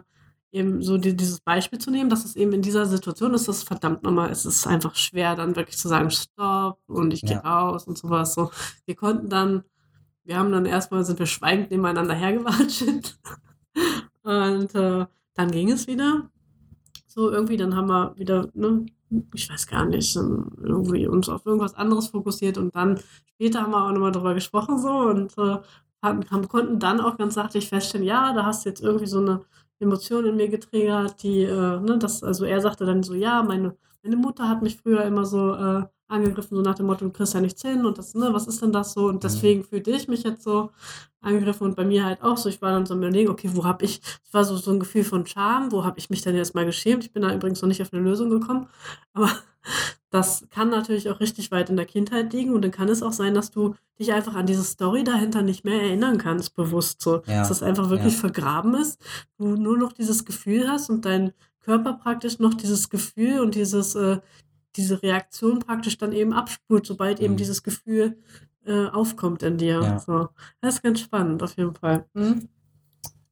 eben 0.51 0.81
so 0.81 0.97
die, 0.97 1.15
dieses 1.15 1.41
Beispiel 1.41 1.79
zu 1.79 1.91
nehmen, 1.91 2.09
dass 2.09 2.25
es 2.25 2.35
eben 2.35 2.53
in 2.53 2.61
dieser 2.61 2.85
Situation 2.85 3.33
ist, 3.33 3.47
das 3.47 3.63
verdammt 3.63 4.03
nochmal, 4.03 4.31
es 4.31 4.45
ist 4.45 4.65
einfach 4.67 4.95
schwer, 4.95 5.35
dann 5.35 5.55
wirklich 5.55 5.77
zu 5.77 5.87
sagen, 5.87 6.09
stopp 6.11 6.79
und 6.87 7.13
ich 7.13 7.21
gehe 7.23 7.37
Ja. 7.37 7.41
raus 7.41 7.85
und 7.85 7.97
sowas. 7.97 8.33
So, 8.33 8.51
wir 8.85 8.95
konnten 8.95 9.29
dann, 9.29 9.63
wir 10.23 10.37
haben 10.37 10.51
dann 10.51 10.65
erstmal, 10.65 11.03
sind 11.05 11.19
wir 11.19 11.25
schweigend 11.27 11.71
nebeneinander 11.71 12.15
hergewatschelt. 12.15 13.19
und 14.23 14.75
äh, 14.75 15.05
dann 15.35 15.51
ging 15.51 15.71
es 15.71 15.87
wieder. 15.87 16.29
So 17.07 17.31
irgendwie, 17.31 17.57
dann 17.57 17.75
haben 17.75 17.87
wir 17.87 18.15
wieder, 18.17 18.49
ne, 18.53 18.85
ich 19.33 19.49
weiß 19.49 19.67
gar 19.67 19.85
nicht, 19.85 20.15
irgendwie 20.15 21.07
uns 21.07 21.29
auf 21.29 21.45
irgendwas 21.45 21.73
anderes 21.75 22.09
fokussiert 22.09 22.57
und 22.57 22.75
dann 22.75 22.99
später 23.25 23.61
haben 23.63 23.71
wir 23.71 23.85
auch 23.85 23.91
nochmal 23.91 24.11
drüber 24.11 24.33
gesprochen 24.35 24.77
so 24.79 24.89
und 24.89 25.37
äh, 25.37 25.57
haben, 26.03 26.29
haben, 26.29 26.47
konnten 26.47 26.79
dann 26.79 27.01
auch 27.01 27.17
ganz 27.17 27.33
sachlich 27.33 27.69
feststellen, 27.69 28.05
ja, 28.05 28.33
da 28.33 28.45
hast 28.45 28.65
du 28.65 28.69
jetzt 28.69 28.81
irgendwie 28.81 29.07
so 29.07 29.19
eine 29.19 29.41
Emotion 29.79 30.25
in 30.25 30.35
mir 30.35 30.49
getriggert, 30.49 31.23
die, 31.23 31.43
äh, 31.43 31.79
ne, 31.79 31.97
das, 31.99 32.23
also 32.23 32.45
er 32.45 32.61
sagte 32.61 32.85
dann 32.85 33.03
so, 33.03 33.13
ja, 33.13 33.43
meine, 33.43 33.75
meine 34.03 34.15
Mutter 34.17 34.47
hat 34.49 34.61
mich 34.61 34.77
früher 34.77 35.03
immer 35.03 35.25
so 35.25 35.53
äh, 35.53 35.83
angegriffen, 36.07 36.57
so 36.57 36.63
nach 36.63 36.75
dem 36.75 36.87
Motto, 36.87 37.05
du 37.05 37.11
kriegst 37.11 37.33
ja 37.33 37.41
nichts 37.41 37.61
hin 37.61 37.85
und 37.85 37.97
das, 37.97 38.15
ne, 38.15 38.33
was 38.33 38.47
ist 38.47 38.61
denn 38.61 38.71
das 38.71 38.93
so? 38.93 39.07
Und 39.07 39.23
deswegen 39.23 39.63
fühlte 39.63 39.91
ich 39.91 40.07
mich 40.07 40.23
jetzt 40.23 40.43
so 40.43 40.71
angegriffen 41.21 41.67
und 41.67 41.75
bei 41.75 41.85
mir 41.85 42.03
halt 42.05 42.21
auch 42.23 42.37
so. 42.37 42.49
Ich 42.49 42.61
war 42.61 42.71
dann 42.71 42.85
so 42.85 42.93
am 42.93 42.99
überlegen, 42.99 43.29
okay, 43.29 43.49
wo 43.53 43.63
habe 43.65 43.85
ich, 43.85 44.01
es 44.25 44.33
war 44.33 44.43
so, 44.43 44.55
so 44.57 44.71
ein 44.71 44.79
Gefühl 44.79 45.03
von 45.03 45.25
Scham, 45.27 45.71
wo 45.71 45.83
habe 45.83 45.99
ich 45.99 46.09
mich 46.09 46.21
denn 46.21 46.35
jetzt 46.35 46.55
mal 46.55 46.65
geschämt? 46.65 47.03
Ich 47.03 47.13
bin 47.13 47.21
da 47.23 47.33
übrigens 47.33 47.61
noch 47.61 47.67
nicht 47.69 47.81
auf 47.81 47.93
eine 47.93 48.01
Lösung 48.01 48.29
gekommen, 48.29 48.67
aber 49.13 49.29
das 50.11 50.47
kann 50.49 50.69
natürlich 50.69 51.09
auch 51.09 51.19
richtig 51.19 51.51
weit 51.51 51.69
in 51.69 51.75
der 51.77 51.85
Kindheit 51.85 52.33
liegen 52.33 52.53
und 52.53 52.63
dann 52.63 52.71
kann 52.71 52.89
es 52.89 53.03
auch 53.03 53.11
sein, 53.13 53.33
dass 53.33 53.51
du 53.51 53.75
dich 53.99 54.11
einfach 54.11 54.35
an 54.35 54.47
diese 54.47 54.63
Story 54.63 55.03
dahinter 55.03 55.41
nicht 55.41 55.65
mehr 55.65 55.81
erinnern 55.81 56.17
kannst, 56.17 56.55
bewusst 56.55 57.01
so. 57.01 57.21
Ja, 57.27 57.39
Dass 57.39 57.49
das 57.49 57.61
einfach 57.63 57.89
wirklich 57.89 58.13
ja. 58.13 58.19
vergraben 58.19 58.73
ist, 58.75 58.99
du 59.37 59.55
nur 59.55 59.77
noch 59.77 59.93
dieses 59.93 60.25
Gefühl 60.25 60.67
hast 60.67 60.89
und 60.89 61.05
dein 61.05 61.33
Körper 61.59 61.93
praktisch 61.93 62.39
noch 62.39 62.53
dieses 62.55 62.89
Gefühl 62.89 63.39
und 63.39 63.53
dieses, 63.55 63.93
äh, 63.95 64.17
diese 64.75 65.03
Reaktion 65.03 65.59
praktisch 65.59 65.97
dann 65.97 66.13
eben 66.13 66.33
abspult, 66.33 66.85
sobald 66.87 67.19
eben 67.19 67.33
Mhm. 67.33 67.37
dieses 67.37 67.61
Gefühl 67.61 68.17
äh, 68.65 68.87
aufkommt 68.87 69.43
in 69.43 69.57
dir. 69.57 69.81
Ja. 69.81 69.99
So. 69.99 70.29
Das 70.61 70.75
ist 70.75 70.83
ganz 70.83 70.99
spannend, 71.01 71.43
auf 71.43 71.55
jeden 71.57 71.75
Fall. 71.75 72.05
Hm? 72.15 72.47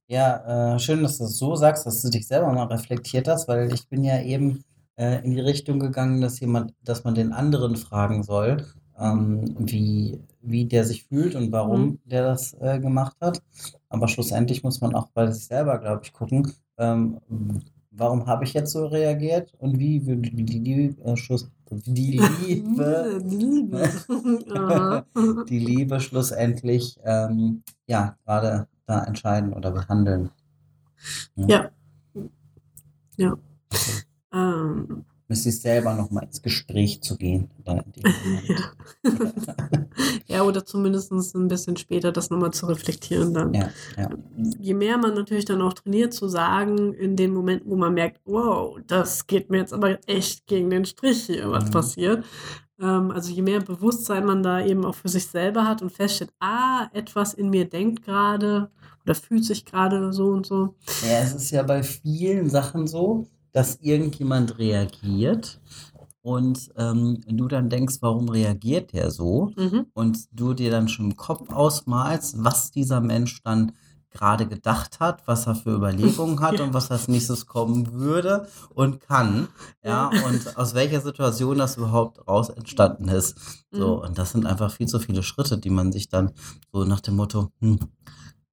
Ja, 0.08 0.76
äh, 0.76 0.80
schön, 0.80 1.04
dass 1.04 1.18
du 1.18 1.26
es 1.26 1.38
so 1.38 1.56
sagst, 1.56 1.86
dass 1.86 2.02
du 2.02 2.10
dich 2.10 2.28
selber 2.28 2.52
mal 2.54 2.66
reflektiert 2.66 3.28
hast, 3.28 3.48
weil 3.48 3.74
ich 3.74 3.88
bin 3.90 4.04
ja 4.04 4.22
eben 4.22 4.64
äh, 4.98 5.24
in 5.24 5.32
die 5.32 5.40
Richtung 5.42 5.80
gegangen, 5.80 6.22
dass 6.22 6.40
jemand, 6.40 6.74
dass 6.84 7.04
man 7.04 7.16
den 7.16 7.32
anderen 7.34 7.76
fragen 7.76 8.24
soll, 8.24 8.66
ähm, 9.00 9.56
wie, 9.60 10.20
wie 10.42 10.66
der 10.66 10.84
sich 10.84 11.06
fühlt 11.06 11.36
und 11.36 11.52
warum 11.52 11.82
Mhm. 11.82 12.00
der 12.06 12.24
das 12.24 12.54
äh, 12.60 12.80
gemacht 12.80 13.16
hat. 13.22 13.42
Aber 13.90 14.08
schlussendlich 14.08 14.64
muss 14.64 14.82
man 14.82 14.96
auch 14.96 15.08
bei 15.14 15.30
sich 15.32 15.46
selber, 15.46 15.78
glaube 15.80 16.02
ich, 16.04 16.14
gucken, 16.14 16.52
ähm, 16.78 17.20
warum 17.92 18.26
habe 18.28 18.44
ich 18.44 18.54
jetzt 18.54 18.72
so 18.72 18.88
reagiert 18.88 19.54
und 19.60 19.80
wie 19.80 20.06
würde 20.06 20.30
die, 20.32 20.44
die, 20.44 20.60
die, 20.62 20.96
äh, 21.04 21.16
Schluss, 21.18 21.50
die 21.72 22.20
Liebe 22.42 23.20
Die 23.24 23.36
Liebe. 23.38 23.90
Die 25.50 25.60
Liebe 25.60 26.00
schlussendlich 26.00 26.98
ähm, 27.04 27.64
ja 27.88 28.16
gerade 28.26 28.68
da 28.86 29.04
entscheiden 29.04 29.54
oder 29.54 29.72
behandeln. 29.72 30.30
Ja. 31.36 31.70
Ja. 33.18 33.38
Ähm, 34.34 35.06
mit 35.30 35.38
sich 35.38 35.60
selber 35.60 35.94
nochmal 35.94 36.24
ins 36.24 36.42
Gespräch 36.42 37.02
zu 37.02 37.18
gehen. 37.18 37.50
Moment. 37.66 38.74
Ja, 40.28 40.44
oder 40.44 40.64
zumindest 40.66 41.12
ein 41.12 41.48
bisschen 41.48 41.76
später 41.78 42.12
das 42.12 42.30
nochmal 42.30 42.52
zu 42.52 42.68
reflektieren 42.68 43.34
dann. 43.34 43.54
ja, 43.54 43.70
ja. 43.98 44.10
Je 44.60 44.74
mehr 44.74 44.98
man 44.98 45.16
natürlich 45.16 45.46
dann 45.46 45.62
auch 45.62 45.74
trainiert 45.74 46.14
zu 46.14 46.28
sagen, 46.28 46.94
in 46.94 47.16
den 47.16 47.34
Momenten, 47.34 47.70
wo 47.72 47.76
man 47.76 47.94
merkt, 47.94 48.22
wow, 48.26 48.78
das 48.86 49.26
geht 49.26 49.50
mir 49.50 49.58
jetzt 49.58 49.74
aber 49.74 49.98
echt 50.08 50.46
gegen 50.46 50.70
den 50.70 50.86
Strich 50.86 51.24
hier, 51.26 51.50
was 51.50 51.66
Mhm. 51.66 51.72
passiert. 51.72 52.26
Ähm, 52.80 53.10
also 53.12 53.32
je 53.32 53.42
mehr 53.42 53.60
Bewusstsein 53.62 54.26
man 54.26 54.44
da 54.44 54.64
eben 54.64 54.86
auch 54.86 54.96
für 54.96 55.10
sich 55.10 55.26
selber 55.28 55.66
hat 55.66 55.82
und 55.82 55.92
feststellt, 55.92 56.32
ah, 56.40 56.88
etwas 56.94 57.34
in 57.34 57.50
mir 57.50 57.68
denkt 57.68 58.04
gerade 58.04 58.70
oder 59.04 59.16
fühlt 59.16 59.46
sich 59.46 59.66
gerade 59.66 60.14
so 60.14 60.28
und 60.28 60.46
so. 60.46 60.76
Ja, 61.08 61.20
es 61.24 61.34
ist 61.34 61.50
ja 61.52 61.64
bei 61.64 61.82
vielen 61.82 62.50
Sachen 62.50 62.86
so, 62.86 63.28
dass 63.54 63.78
irgendjemand 63.82 64.58
reagiert 64.60 65.60
und 66.22 66.70
ähm, 66.78 67.22
du 67.28 67.48
dann 67.48 67.70
denkst, 67.70 67.98
warum 68.02 68.30
reagiert 68.30 68.94
der 68.94 69.12
so? 69.12 69.52
Mhm. 69.56 69.86
Und 69.94 70.20
du 70.32 70.54
dir 70.54 70.72
dann 70.72 70.88
schon 70.90 71.06
im 71.12 71.16
Kopf 71.18 71.50
ausmalst, 71.50 72.36
was 72.44 72.72
dieser 72.72 73.00
Mensch 73.02 73.42
dann 73.44 73.72
gerade 74.10 74.48
gedacht 74.48 75.00
hat, 75.00 75.28
was 75.28 75.48
er 75.48 75.56
für 75.56 75.76
Überlegungen 75.76 76.40
hat 76.42 76.60
Ja. 76.60 76.66
und 76.66 76.74
was 76.74 76.90
als 76.92 77.08
nächstes 77.08 77.46
kommen 77.46 77.94
würde 77.94 78.48
und 78.74 79.00
kann. 79.00 79.48
Ja, 79.84 80.12
Ja. 80.14 80.26
und 80.26 80.58
aus 80.58 80.74
welcher 80.74 81.02
Situation 81.02 81.58
das 81.58 81.78
überhaupt 81.78 82.28
raus 82.28 82.50
entstanden 82.50 83.08
ist. 83.10 83.36
So, 83.72 83.98
Mhm. 83.98 84.02
und 84.02 84.18
das 84.18 84.32
sind 84.32 84.46
einfach 84.46 84.72
viel 84.72 84.88
zu 84.88 85.00
viele 85.00 85.24
Schritte, 85.24 85.58
die 85.58 85.70
man 85.70 85.92
sich 85.92 86.10
dann 86.10 86.32
so 86.74 86.84
nach 86.84 87.02
dem 87.02 87.16
Motto, 87.16 87.52
hm, 87.60 87.80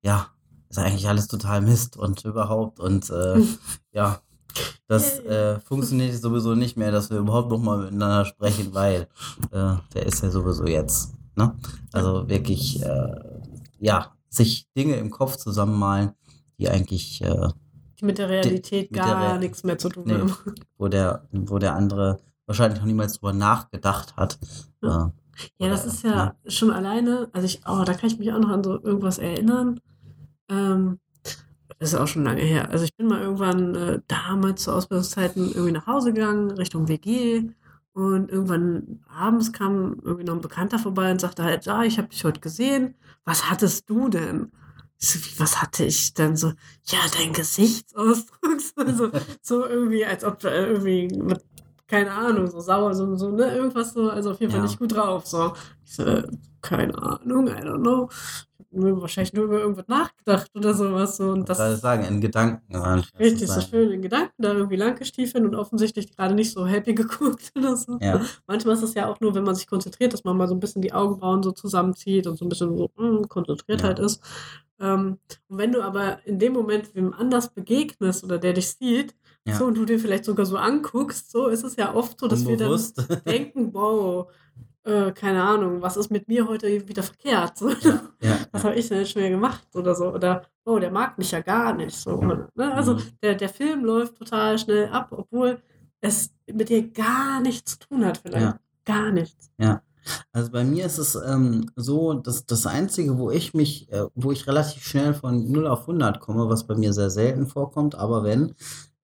ja, 0.02 0.28
ist 0.68 0.78
eigentlich 0.78 1.08
alles 1.08 1.28
total 1.28 1.60
Mist 1.62 1.96
und 1.96 2.24
überhaupt 2.24 2.78
und 2.80 3.08
äh, 3.10 3.40
ja, 3.92 4.20
das 4.86 5.18
äh, 5.20 5.58
funktioniert 5.60 6.14
sowieso 6.20 6.54
nicht 6.54 6.76
mehr, 6.76 6.90
dass 6.92 7.10
wir 7.10 7.18
überhaupt 7.18 7.50
noch 7.50 7.58
mal 7.60 7.78
miteinander 7.78 8.24
sprechen, 8.24 8.72
weil 8.74 9.08
äh, 9.50 9.74
der 9.94 10.06
ist 10.06 10.22
ja 10.22 10.30
sowieso 10.30 10.66
jetzt. 10.66 11.14
Ne? 11.36 11.54
Also 11.92 12.28
wirklich, 12.28 12.82
äh, 12.82 13.14
ja, 13.78 14.12
sich 14.28 14.68
Dinge 14.76 14.96
im 14.96 15.10
Kopf 15.10 15.36
zusammenmalen, 15.36 16.12
die 16.58 16.68
eigentlich, 16.68 17.20
äh, 17.22 17.48
Die 18.00 18.04
mit 18.04 18.18
der 18.18 18.28
Realität 18.28 18.94
der 18.94 19.02
gar 19.04 19.20
Real- 19.20 19.38
nichts 19.38 19.64
mehr 19.64 19.78
zu 19.78 19.88
tun 19.88 20.04
nee, 20.06 20.14
haben. 20.18 20.32
wo 20.78 20.88
der, 20.88 21.26
wo 21.32 21.58
der 21.58 21.74
andere 21.74 22.20
wahrscheinlich 22.46 22.78
noch 22.80 22.86
niemals 22.86 23.14
drüber 23.14 23.32
nachgedacht 23.32 24.16
hat. 24.16 24.38
Äh, 24.82 24.86
Ja. 24.88 25.12
Ja, 25.58 25.68
das 25.68 25.84
ist 25.84 26.04
ja 26.04 26.36
schon 26.46 26.70
alleine, 26.70 27.28
also 27.32 27.44
ich, 27.44 27.62
oh, 27.66 27.82
da 27.84 27.94
kann 27.94 28.08
ich 28.08 28.20
mich 28.20 28.32
auch 28.32 28.38
noch 28.38 28.50
an 28.50 28.62
so 28.62 28.80
irgendwas 28.80 29.18
erinnern. 29.18 29.80
Ähm, 30.48 31.00
das 31.78 31.92
ist 31.92 31.98
auch 31.98 32.06
schon 32.08 32.24
lange 32.24 32.42
her. 32.42 32.70
Also 32.70 32.84
ich 32.84 32.94
bin 32.96 33.06
mal 33.08 33.20
irgendwann 33.22 33.74
äh, 33.74 34.00
damals 34.08 34.62
zu 34.64 34.72
Ausbildungszeiten 34.72 35.52
irgendwie 35.52 35.72
nach 35.72 35.86
Hause 35.86 36.12
gegangen, 36.12 36.50
Richtung 36.52 36.88
WG. 36.88 37.50
Und 37.92 38.28
irgendwann 38.30 39.04
abends 39.08 39.52
kam 39.52 40.00
irgendwie 40.02 40.24
noch 40.24 40.34
ein 40.34 40.40
Bekannter 40.40 40.78
vorbei 40.80 41.12
und 41.12 41.20
sagte 41.20 41.44
halt, 41.44 41.64
ja, 41.66 41.84
ich 41.84 41.98
habe 41.98 42.08
dich 42.08 42.24
heute 42.24 42.40
gesehen. 42.40 42.94
Was 43.24 43.48
hattest 43.50 43.88
du 43.88 44.08
denn? 44.08 44.50
So, 44.98 45.18
wie, 45.20 45.38
was 45.40 45.60
hatte 45.62 45.84
ich 45.84 46.14
denn 46.14 46.36
so? 46.36 46.48
Ja, 46.86 46.98
dein 47.18 47.32
Gesichtsausdruck. 47.32 48.40
So, 48.96 49.10
so, 49.42 49.66
irgendwie, 49.66 50.04
als 50.04 50.24
ob 50.24 50.42
äh, 50.44 50.66
irgendwie 50.66 51.08
mit, 51.08 51.40
keine 51.86 52.10
Ahnung, 52.12 52.48
so 52.50 52.60
sauer, 52.60 52.94
so, 52.94 53.14
so, 53.16 53.30
ne, 53.30 53.54
irgendwas 53.54 53.92
so, 53.92 54.08
also 54.10 54.32
auf 54.32 54.40
jeden 54.40 54.50
Fall 54.52 54.60
Ja. 54.60 54.66
nicht 54.66 54.78
gut 54.78 54.94
drauf. 54.94 55.26
So. 55.26 55.52
Ich 55.84 55.94
so, 55.94 56.04
äh, 56.04 56.22
keine 56.62 56.96
Ahnung, 57.00 57.46
I 57.48 57.52
don't 57.62 57.80
know. 57.82 58.08
Ich 58.74 58.80
nur, 58.80 59.00
wahrscheinlich 59.00 59.32
nur 59.32 59.44
über 59.44 59.60
irgendwas 59.60 59.86
nachgedacht 59.88 60.50
oder 60.54 60.74
sowas. 60.74 61.16
So. 61.16 61.30
Und 61.30 61.48
das 61.48 61.58
das 61.58 61.66
gerade 61.66 61.76
sagen, 61.76 62.04
in 62.04 62.20
Gedanken. 62.20 62.76
richtig 63.18 63.48
so 63.48 63.60
schön 63.60 63.90
in 63.92 64.02
Gedanken 64.02 64.34
da 64.42 64.52
irgendwie 64.52 64.76
lang 64.76 64.96
gestiefeln 64.96 65.46
und 65.46 65.54
offensichtlich 65.54 66.14
gerade 66.16 66.34
nicht 66.34 66.52
so 66.52 66.66
happy 66.66 66.94
geguckt 66.94 67.52
oder 67.56 67.76
so. 67.76 67.98
Ja, 68.00 68.20
Manchmal 68.46 68.74
ist 68.74 68.82
es 68.82 68.94
ja 68.94 69.06
auch 69.08 69.20
nur, 69.20 69.34
wenn 69.34 69.44
man 69.44 69.54
sich 69.54 69.66
konzentriert, 69.66 70.12
dass 70.12 70.24
man 70.24 70.36
mal 70.36 70.48
so 70.48 70.54
ein 70.54 70.60
bisschen 70.60 70.82
die 70.82 70.92
Augenbrauen 70.92 71.42
so 71.42 71.52
zusammenzieht 71.52 72.26
und 72.26 72.36
so 72.36 72.44
ein 72.44 72.48
bisschen 72.48 72.76
so 72.76 72.90
mm, 72.96 73.28
konzentriert 73.28 73.80
Ja. 73.82 73.86
halt 73.88 73.98
ist. 74.00 74.20
Ähm, 74.80 75.18
und 75.48 75.58
wenn 75.58 75.70
du 75.72 75.82
aber 75.82 76.18
in 76.26 76.38
dem 76.40 76.52
Moment 76.52 76.94
wem 76.94 77.12
anders 77.14 77.48
begegnest 77.54 78.24
oder 78.24 78.38
der 78.38 78.54
dich 78.54 78.70
sieht, 78.72 79.14
Ja. 79.46 79.54
so 79.56 79.66
und 79.66 79.76
du 79.76 79.84
dir 79.84 80.00
vielleicht 80.00 80.24
sogar 80.24 80.46
so 80.46 80.56
anguckst, 80.56 81.30
so 81.30 81.46
ist 81.46 81.62
es 81.62 81.76
ja 81.76 81.94
oft 81.94 82.18
so, 82.18 82.26
dass 82.26 82.44
wir 82.46 82.56
dann 82.56 82.68
unbewusst. 82.72 82.96
denken, 83.26 83.72
wow, 83.72 84.26
äh, 84.84 85.12
keine 85.12 85.42
Ahnung, 85.42 85.82
was 85.82 85.96
ist 85.96 86.10
mit 86.10 86.28
mir 86.28 86.46
heute 86.48 86.88
wieder 86.88 87.02
verkehrt? 87.02 87.58
So, 87.58 87.70
ja, 87.70 88.00
ja, 88.20 88.38
was 88.52 88.64
habe 88.64 88.74
ich 88.76 88.88
denn 88.88 88.98
jetzt 88.98 89.12
schon 89.12 89.22
wieder 89.22 89.30
gemacht 89.30 89.66
oder 89.74 89.94
so? 89.94 90.12
Oder, 90.12 90.42
oh, 90.64 90.78
der 90.78 90.90
mag 90.90 91.18
mich 91.18 91.30
ja 91.30 91.40
gar 91.40 91.74
nicht. 91.74 91.96
So, 91.96 92.12
oder, 92.12 92.48
ne? 92.54 92.72
Also 92.74 92.94
Mhm. 92.94 93.02
der, 93.22 93.34
der 93.34 93.48
Film 93.48 93.84
läuft 93.84 94.16
total 94.16 94.58
schnell 94.58 94.88
ab, 94.88 95.08
obwohl 95.10 95.60
es 96.00 96.30
mit 96.52 96.68
dir 96.68 96.88
gar 96.90 97.40
nichts 97.40 97.72
zu 97.78 97.88
tun 97.88 98.04
hat, 98.04 98.18
vielleicht. 98.18 98.42
Ja. 98.44 98.58
Gar 98.84 99.12
nichts. 99.12 99.50
Also 100.32 100.50
bei 100.50 100.64
mir 100.64 100.84
ist 100.84 100.98
es 100.98 101.14
ähm, 101.14 101.70
so, 101.76 102.12
dass 102.12 102.44
das 102.44 102.66
Einzige, 102.66 103.16
wo 103.16 103.30
ich 103.30 103.54
mich, 103.54 103.90
äh, 103.90 104.04
wo 104.14 104.32
ich 104.32 104.46
relativ 104.46 104.84
schnell 104.84 105.14
von 105.14 105.50
0 105.50 105.66
auf 105.66 105.82
100 105.88 106.20
komme, 106.20 106.48
was 106.50 106.66
bei 106.66 106.74
mir 106.74 106.92
sehr 106.92 107.08
selten 107.08 107.46
vorkommt, 107.46 107.94
aber 107.94 108.22
wenn, 108.22 108.54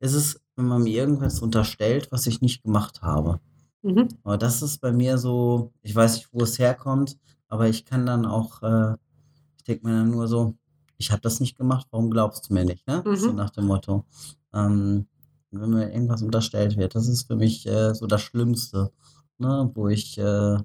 ist 0.00 0.12
es, 0.12 0.38
wenn 0.56 0.66
man 0.66 0.82
mir 0.82 0.92
irgendwas 0.94 1.40
unterstellt, 1.40 2.08
was 2.10 2.26
ich 2.26 2.42
nicht 2.42 2.62
gemacht 2.62 3.00
habe. 3.00 3.40
Mhm. 3.82 4.08
Aber 4.24 4.38
das 4.38 4.62
ist 4.62 4.78
bei 4.80 4.92
mir 4.92 5.18
so, 5.18 5.72
ich 5.82 5.94
weiß 5.94 6.14
nicht, 6.16 6.28
wo 6.32 6.42
es 6.42 6.58
herkommt, 6.58 7.18
aber 7.48 7.68
ich 7.68 7.84
kann 7.84 8.06
dann 8.06 8.26
auch, 8.26 8.62
äh, 8.62 8.94
ich 9.56 9.64
denke 9.64 9.86
mir 9.88 9.94
dann 9.94 10.10
nur 10.10 10.28
so, 10.28 10.54
ich 10.98 11.10
habe 11.10 11.22
das 11.22 11.40
nicht 11.40 11.56
gemacht, 11.56 11.86
warum 11.90 12.10
glaubst 12.10 12.50
du 12.50 12.54
mir 12.54 12.64
nicht, 12.64 12.86
ne? 12.86 13.02
Mhm. 13.06 13.16
So 13.16 13.32
nach 13.32 13.50
dem 13.50 13.66
Motto. 13.66 14.04
Ähm, 14.54 15.06
wenn 15.50 15.70
mir 15.70 15.92
irgendwas 15.92 16.22
unterstellt 16.22 16.76
wird, 16.76 16.94
das 16.94 17.08
ist 17.08 17.26
für 17.26 17.36
mich 17.36 17.66
äh, 17.66 17.94
so 17.94 18.06
das 18.06 18.22
Schlimmste, 18.22 18.92
ne? 19.38 19.70
Wo 19.74 19.88
ich 19.88 20.18
äh, 20.18 20.58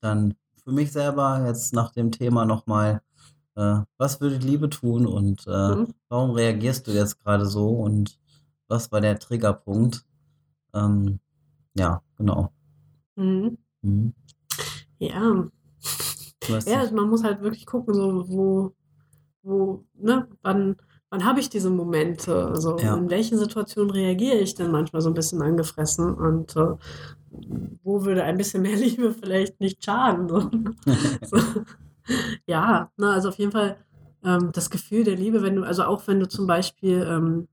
dann 0.00 0.34
für 0.64 0.72
mich 0.72 0.92
selber 0.92 1.44
jetzt 1.46 1.72
nach 1.74 1.92
dem 1.92 2.10
Thema 2.12 2.44
nochmal, 2.46 3.02
äh, 3.56 3.80
was 3.98 4.20
würde 4.20 4.36
Liebe 4.36 4.70
tun 4.70 5.06
und 5.06 5.46
äh, 5.46 5.50
Mhm. 5.76 5.94
warum 6.08 6.30
reagierst 6.32 6.86
du 6.86 6.92
jetzt 6.92 7.20
gerade 7.20 7.46
so 7.46 7.70
und 7.70 8.18
was 8.68 8.92
war 8.92 9.00
der 9.00 9.18
Triggerpunkt? 9.18 10.04
Ähm, 10.74 11.20
ja, 11.74 12.00
genau. 12.16 12.50
Mhm. 13.16 13.58
Mhm. 13.82 14.12
Ja. 14.98 15.44
Ja, 16.66 16.82
dich- 16.82 16.92
man 16.92 17.08
muss 17.08 17.24
halt 17.24 17.40
wirklich 17.42 17.66
gucken, 17.66 17.94
so, 17.94 18.24
wo, 18.28 18.72
wo, 19.42 19.84
ne, 19.94 20.26
wann, 20.42 20.76
wann 21.10 21.24
habe 21.24 21.40
ich 21.40 21.48
diese 21.48 21.70
Momente? 21.70 22.46
Also 22.48 22.78
Ja. 22.78 22.96
in 22.96 23.10
welchen 23.10 23.38
Situationen 23.38 23.90
reagiere 23.90 24.38
ich 24.38 24.54
denn 24.54 24.70
manchmal 24.70 25.02
so 25.02 25.10
ein 25.10 25.14
bisschen 25.14 25.42
angefressen 25.42 26.14
und 26.14 26.56
äh, 26.56 26.74
wo 27.82 28.04
würde 28.04 28.24
ein 28.24 28.36
bisschen 28.38 28.62
mehr 28.62 28.76
Liebe 28.76 29.12
vielleicht 29.12 29.60
nicht 29.60 29.84
schaden? 29.84 30.28
So. 30.28 30.50
So. 31.26 31.38
Ja, 32.46 32.90
ne, 32.98 33.10
also 33.10 33.30
auf 33.30 33.38
jeden 33.38 33.52
Fall 33.52 33.76
ähm, 34.22 34.50
das 34.52 34.68
Gefühl 34.68 35.04
der 35.04 35.16
Liebe, 35.16 35.42
wenn 35.42 35.56
du, 35.56 35.62
also 35.62 35.84
auch 35.84 36.06
wenn 36.06 36.20
du 36.20 36.28
zum 36.28 36.46
Beispiel 36.46 37.02
ähm, 37.08 37.48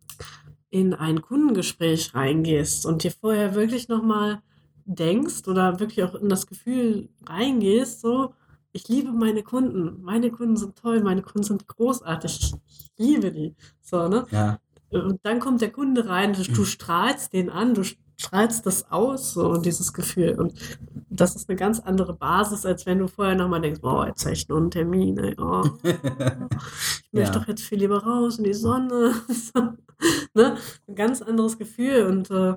in 0.72 0.94
ein 0.94 1.22
Kundengespräch 1.22 2.16
reingehst 2.16 2.86
und 2.86 3.04
dir 3.04 3.12
vorher 3.12 3.56
wirklich 3.56 3.88
nochmal 3.90 4.42
denkst 4.86 5.48
oder 5.48 5.80
wirklich 5.80 6.04
auch 6.04 6.16
in 6.16 6.30
das 6.30 6.48
Gefühl 6.48 7.10
reingehst, 7.28 8.02
so, 8.02 8.34
ich 8.72 8.88
liebe 8.88 9.12
meine 9.12 9.44
Kunden, 9.44 10.02
meine 10.02 10.32
Kunden 10.32 10.56
sind 10.58 10.78
toll, 10.78 11.02
meine 11.02 11.22
Kunden 11.22 11.44
sind 11.44 11.68
großartig, 11.68 12.40
ich, 12.40 12.54
liebe 12.98 13.32
die. 13.32 13.56
So, 13.82 14.08
ne? 14.08 14.26
ja, 14.32 14.60
Und 14.90 15.20
dann 15.24 15.40
kommt 15.40 15.62
der 15.62 15.72
Kunde 15.72 16.08
rein, 16.08 16.34
du, 16.34 16.44
du 16.44 16.66
strahlst 16.66 17.34
den 17.34 17.50
an, 17.50 17.74
du 17.74 17.84
strahlst 18.18 18.66
das 18.66 18.92
aus, 18.92 19.34
so 19.34 19.58
dieses 19.58 19.94
Gefühl. 19.94 20.36
Und 20.40 20.54
das 21.10 21.36
ist 21.36 21.50
eine 21.50 21.56
ganz 21.58 21.80
andere 21.80 22.14
Basis, 22.14 22.66
als 22.66 22.86
wenn 22.86 23.00
du 23.00 23.08
vorher 23.08 23.36
nochmal 23.36 23.62
denkst, 23.62 23.82
boah, 23.82 24.08
jetzt 24.08 24.24
habe 24.26 24.34
ich 24.34 24.48
noch 24.48 24.58
einen 24.58 24.72
Termin, 24.72 25.18
ey, 25.18 25.36
oh, 25.40 25.64
ich 25.84 27.14
möchte 27.14 27.32
Ja. 27.34 27.40
doch 27.40 27.48
jetzt 27.48 27.64
viel 27.64 27.80
lieber 27.80 28.04
raus 28.04 28.38
in 28.38 28.44
die 28.44 28.54
Sonne. 28.54 29.14
So, 29.28 29.62
ne? 30.34 30.58
Ein 30.88 30.96
ganz 30.96 31.22
anderes 31.22 31.58
Gefühl 31.58 32.06
und 32.08 32.30
äh, 32.32 32.56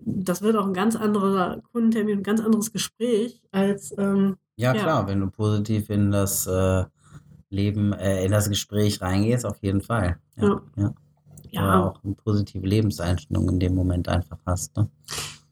das 0.00 0.42
wird 0.42 0.56
auch 0.56 0.66
ein 0.66 0.74
ganz 0.74 0.96
anderer 0.96 1.60
Kundentermin, 1.72 2.18
ein 2.18 2.22
ganz 2.22 2.40
anderes 2.40 2.72
Gespräch 2.72 3.42
als 3.50 3.94
ähm, 3.98 4.36
ja, 4.56 4.74
Ja. 4.74 4.82
klar, 4.82 5.06
wenn 5.06 5.20
du 5.20 5.30
positiv 5.30 5.90
in 5.90 6.10
das 6.10 6.46
äh, 6.46 6.84
Leben, 7.50 7.92
äh, 7.92 8.24
in 8.24 8.30
das 8.32 8.48
Gespräch 8.48 9.00
reingehst, 9.00 9.44
auf 9.46 9.58
jeden 9.62 9.80
Fall. 9.82 10.18
Ja, 10.36 10.44
Ja. 10.48 10.60
ja. 10.76 10.94
Ja, 11.52 11.62
Oder 11.62 11.84
auch 11.90 12.04
eine 12.04 12.14
positive 12.14 12.66
Lebenseinstellung 12.66 13.48
in 13.48 13.60
dem 13.60 13.74
Moment 13.74 14.08
einfach 14.08 14.38
hast. 14.46 14.76
Ne? 14.76 14.88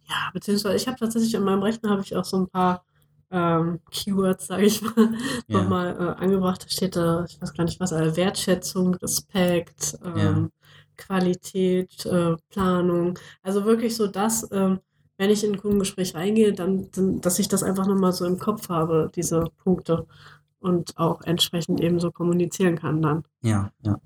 Ja, 0.08 0.30
beziehungsweise 0.32 0.76
ich 0.76 0.86
habe 0.86 0.98
tatsächlich 0.98 1.36
an 1.36 1.44
meinem 1.44 1.62
Rechner 1.62 1.90
habe 1.90 2.02
ich 2.02 2.14
auch 2.16 2.24
so 2.24 2.38
ein 2.38 2.48
paar 2.48 2.84
ähm, 3.30 3.80
Keywords, 3.90 4.46
sage 4.46 4.64
ich 4.66 4.80
mal, 4.82 5.14
Ja. 5.48 5.60
nochmal 5.60 5.96
äh, 5.98 6.22
angebracht. 6.22 6.64
Da 6.64 6.68
steht 6.68 6.94
da, 6.96 7.24
ich 7.28 7.40
weiß 7.40 7.54
gar 7.54 7.64
nicht 7.64 7.80
was, 7.80 7.92
äh, 7.92 8.16
Wertschätzung, 8.16 8.94
Respekt, 8.94 9.98
ähm, 10.04 10.50
Qualität, 10.96 12.06
äh, 12.06 12.36
Planung. 12.50 13.18
Also 13.42 13.64
wirklich 13.64 13.96
so 13.96 14.06
das, 14.06 14.48
ähm, 14.52 14.80
wenn 15.18 15.30
ich 15.30 15.44
in 15.44 15.52
ein 15.54 15.58
Kundengespräch 15.58 16.14
reingehe, 16.14 16.52
dann, 16.52 16.88
dann, 16.92 17.20
dass 17.20 17.38
ich 17.38 17.48
das 17.48 17.62
einfach 17.62 17.86
nochmal 17.86 18.12
so 18.12 18.24
im 18.26 18.38
Kopf 18.38 18.68
habe, 18.68 19.10
diese 19.14 19.44
Punkte. 19.64 20.06
Und 20.58 20.96
auch 20.96 21.22
entsprechend 21.22 21.80
eben 21.80 22.00
so 22.00 22.10
kommunizieren 22.10 22.76
kann 22.76 23.00
dann. 23.02 23.24
Ja, 23.42 23.70
ja. 23.82 23.98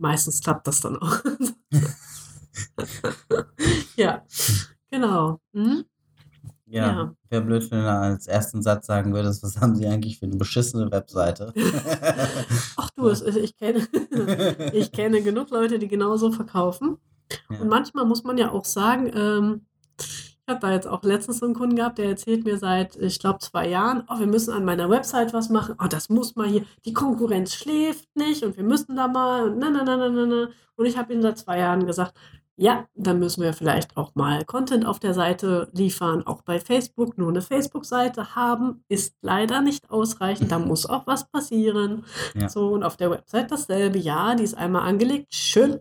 Meistens 0.00 0.40
klappt 0.40 0.66
das 0.66 0.80
dann 0.80 0.96
auch. 0.96 1.18
ja, 3.96 4.24
genau. 4.90 5.40
Mhm. 5.52 5.84
Ja, 6.66 6.86
Ja. 6.86 7.14
wäre 7.28 7.42
blöd, 7.42 7.70
wenn 7.70 7.80
du 7.80 7.90
als 7.90 8.26
ersten 8.26 8.62
Satz 8.62 8.86
sagen 8.86 9.12
würdest, 9.12 9.42
was 9.42 9.60
haben 9.60 9.74
sie 9.76 9.86
eigentlich 9.86 10.18
für 10.18 10.26
eine 10.26 10.36
beschissene 10.36 10.90
Webseite? 10.90 11.52
Ach 12.76 12.90
du, 12.96 13.08
es, 13.08 13.20
ich, 13.22 13.56
kenne, 13.56 13.86
ich 14.72 14.90
kenne 14.92 15.22
genug 15.22 15.50
Leute, 15.50 15.78
die 15.78 15.88
genauso 15.88 16.32
verkaufen. 16.32 16.96
Ja. 17.50 17.58
Und 17.58 17.68
manchmal 17.68 18.06
muss 18.06 18.24
man 18.24 18.38
ja 18.38 18.50
auch 18.52 18.64
sagen, 18.64 19.10
ähm, 19.14 19.66
habe 20.50 20.60
da 20.60 20.72
jetzt 20.72 20.86
auch 20.86 21.02
letztens 21.02 21.38
so 21.38 21.46
einen 21.46 21.54
Kunden 21.54 21.76
gehabt, 21.76 21.98
der 21.98 22.06
erzählt 22.06 22.44
mir 22.44 22.58
seit, 22.58 22.96
ich 22.96 23.18
glaube, 23.18 23.38
zwei 23.38 23.68
Jahren, 23.68 24.04
oh, 24.08 24.18
wir 24.18 24.26
müssen 24.26 24.52
an 24.52 24.64
meiner 24.64 24.90
Website 24.90 25.32
was 25.32 25.48
machen, 25.48 25.76
oh, 25.82 25.86
das 25.88 26.08
muss 26.10 26.36
mal 26.36 26.46
hier, 26.46 26.64
die 26.84 26.92
Konkurrenz 26.92 27.54
schläft 27.54 28.08
nicht 28.14 28.42
und 28.42 28.56
wir 28.56 28.64
müssen 28.64 28.96
da 28.96 29.08
mal 29.08 29.44
und 29.48 29.58
na, 29.58 29.70
na, 29.70 29.82
na, 29.84 29.96
na, 29.96 30.08
na, 30.08 30.26
na. 30.26 30.48
Und 30.76 30.86
ich 30.86 30.98
habe 30.98 31.12
ihm 31.12 31.22
seit 31.22 31.38
zwei 31.38 31.58
Jahren 31.58 31.86
gesagt, 31.86 32.14
ja, 32.56 32.86
dann 32.94 33.18
müssen 33.18 33.42
wir 33.42 33.54
vielleicht 33.54 33.96
auch 33.96 34.14
mal 34.14 34.44
Content 34.44 34.84
auf 34.84 34.98
der 34.98 35.14
Seite 35.14 35.70
liefern, 35.72 36.26
auch 36.26 36.42
bei 36.42 36.60
Facebook. 36.60 37.16
Nur 37.16 37.30
eine 37.30 37.40
Facebook-Seite 37.40 38.34
haben 38.34 38.84
ist 38.86 39.16
leider 39.22 39.62
nicht 39.62 39.90
ausreichend. 39.90 40.52
Da 40.52 40.58
muss 40.58 40.84
auch 40.84 41.06
was 41.06 41.30
passieren. 41.30 42.04
Ja. 42.34 42.50
So, 42.50 42.68
und 42.68 42.82
auf 42.82 42.98
der 42.98 43.10
Website 43.10 43.50
dasselbe. 43.50 43.98
Ja, 43.98 44.34
die 44.34 44.44
ist 44.44 44.58
einmal 44.58 44.82
angelegt, 44.82 45.34
schön. 45.34 45.80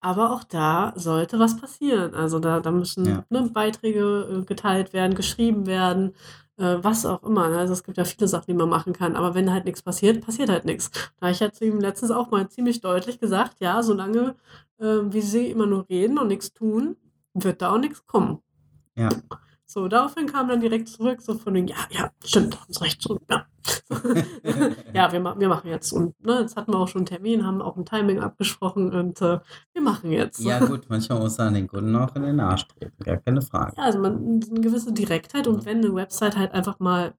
Aber 0.00 0.32
auch 0.32 0.44
da 0.44 0.92
sollte 0.96 1.38
was 1.38 1.56
passieren. 1.58 2.14
Also 2.14 2.38
da, 2.38 2.60
da 2.60 2.70
müssen 2.70 3.04
Ja. 3.06 3.24
ne, 3.28 3.50
Beiträge 3.52 4.40
äh, 4.40 4.44
geteilt 4.44 4.92
werden, 4.92 5.14
geschrieben 5.14 5.66
werden, 5.66 6.14
äh, 6.56 6.76
was 6.80 7.04
auch 7.04 7.22
immer. 7.22 7.48
ne? 7.50 7.58
Also 7.58 7.74
es 7.74 7.84
gibt 7.84 7.98
ja 7.98 8.04
viele 8.04 8.26
Sachen, 8.26 8.46
die 8.48 8.54
man 8.54 8.68
machen 8.70 8.92
kann. 8.94 9.14
Aber 9.14 9.34
wenn 9.34 9.52
halt 9.52 9.66
nichts 9.66 9.82
passiert, 9.82 10.24
passiert 10.24 10.48
halt 10.48 10.64
nichts. 10.64 10.90
Da 11.18 11.26
habe 11.26 11.32
ich 11.32 11.40
ja 11.40 11.52
zu 11.52 11.64
ihm 11.66 11.80
letztens 11.80 12.10
auch 12.10 12.30
mal 12.30 12.48
ziemlich 12.48 12.80
deutlich 12.80 13.20
gesagt, 13.20 13.60
ja, 13.60 13.82
solange 13.82 14.36
äh, 14.78 14.84
wie 15.12 15.20
sie 15.20 15.50
immer 15.50 15.66
nur 15.66 15.86
reden 15.90 16.18
und 16.18 16.28
nichts 16.28 16.52
tun, 16.54 16.96
wird 17.34 17.60
da 17.60 17.72
auch 17.74 17.78
nichts 17.78 18.06
kommen. 18.06 18.38
Ja. 18.96 19.10
So, 19.72 19.86
daraufhin 19.86 20.26
kam 20.26 20.48
dann 20.48 20.58
direkt 20.60 20.88
zurück, 20.88 21.22
so 21.22 21.38
von 21.38 21.54
den, 21.54 21.68
ja, 21.68 21.76
ja, 21.92 22.10
stimmt, 22.24 22.58
hast 22.68 22.82
recht, 22.82 23.00
so, 23.00 23.20
ja. 23.30 23.46
ja, 24.92 25.12
wir, 25.12 25.20
ma 25.20 25.38
wir 25.38 25.48
machen 25.48 25.68
jetzt. 25.70 25.92
Und 25.92 26.20
ne, 26.24 26.40
jetzt 26.40 26.56
hatten 26.56 26.72
wir 26.72 26.78
auch 26.80 26.88
schon 26.88 27.02
einen 27.02 27.06
Termin, 27.06 27.46
haben 27.46 27.62
auch 27.62 27.76
ein 27.76 27.84
Timing 27.84 28.18
abgesprochen 28.18 28.92
und 28.92 29.22
äh, 29.22 29.38
wir 29.72 29.80
machen 29.80 30.10
jetzt. 30.10 30.40
ja, 30.40 30.58
gut, 30.58 30.86
manchmal 30.88 31.20
muss 31.20 31.38
man 31.38 31.54
den 31.54 31.68
Kunden 31.68 31.94
auch 31.94 32.16
in 32.16 32.22
den 32.22 32.40
Arsch 32.40 32.66
treten, 32.66 33.00
gar 33.04 33.18
keine 33.18 33.42
Frage. 33.42 33.74
Ja, 33.76 33.84
also 33.84 34.00
man, 34.00 34.40
eine 34.50 34.60
gewisse 34.60 34.92
Direktheit 34.92 35.46
und 35.46 35.64
wenn 35.64 35.78
eine 35.78 35.94
Website 35.94 36.36
halt 36.36 36.50
einfach 36.50 36.80
mal 36.80 37.14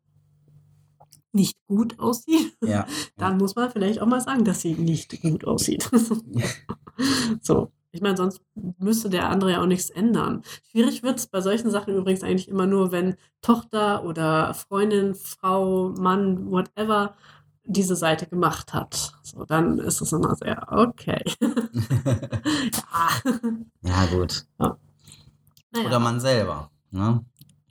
nicht 1.31 1.55
gut 1.67 2.00
aussieht, 2.00 2.58
Ja. 2.62 2.86
dann 3.15 3.38
muss 3.38 3.55
man 3.55 3.72
vielleicht 3.72 4.01
auch 4.01 4.08
mal 4.08 4.20
sagen, 4.20 4.43
dass 4.43 4.60
sie 4.60 4.74
nicht 4.74 5.22
gut 5.22 5.46
aussieht. 5.46 5.89
so. 7.41 7.72
Ich 7.91 8.01
meine, 8.01 8.15
sonst 8.15 8.41
müsste 8.77 9.10
der 9.10 9.29
andere 9.29 9.51
ja 9.51 9.62
auch 9.62 9.67
nichts 9.67 9.89
ändern. 9.89 10.43
Schwierig 10.69 11.03
wird 11.03 11.19
es 11.19 11.27
bei 11.27 11.41
solchen 11.41 11.71
Sachen 11.71 11.95
übrigens 11.95 12.24
eigentlich 12.24 12.48
immer 12.48 12.65
nur, 12.65 12.91
wenn 12.91 13.15
Tochter 13.41 14.05
oder 14.05 14.53
Freundin, 14.53 15.13
Frau, 15.15 15.89
Mann, 15.89 16.50
whatever 16.50 17.15
diese 17.65 17.95
Seite 17.95 18.27
gemacht 18.27 18.74
hat. 18.74 19.13
So, 19.24 19.45
dann 19.45 19.77
ist 19.79 20.01
es 20.01 20.12
immer 20.12 20.36
sehr, 20.36 20.67
okay. 20.71 21.21
ja. 21.41 23.31
ja, 23.81 24.05
gut. 24.05 24.45
Naja. 24.57 25.88
Oder 25.88 26.00
man 26.00 26.19
selber. 26.19 26.69
Ne? 26.91 27.24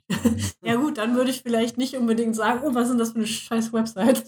Ja 0.63 0.75
gut, 0.75 0.97
dann 0.97 1.15
würde 1.15 1.31
ich 1.31 1.41
vielleicht 1.41 1.77
nicht 1.77 1.95
unbedingt 1.95 2.35
sagen, 2.35 2.61
oh, 2.63 2.73
was 2.73 2.83
ist 2.83 2.89
denn 2.91 2.97
das 2.97 3.11
für 3.11 3.17
eine 3.17 3.27
scheiß 3.27 3.73
Website? 3.73 4.25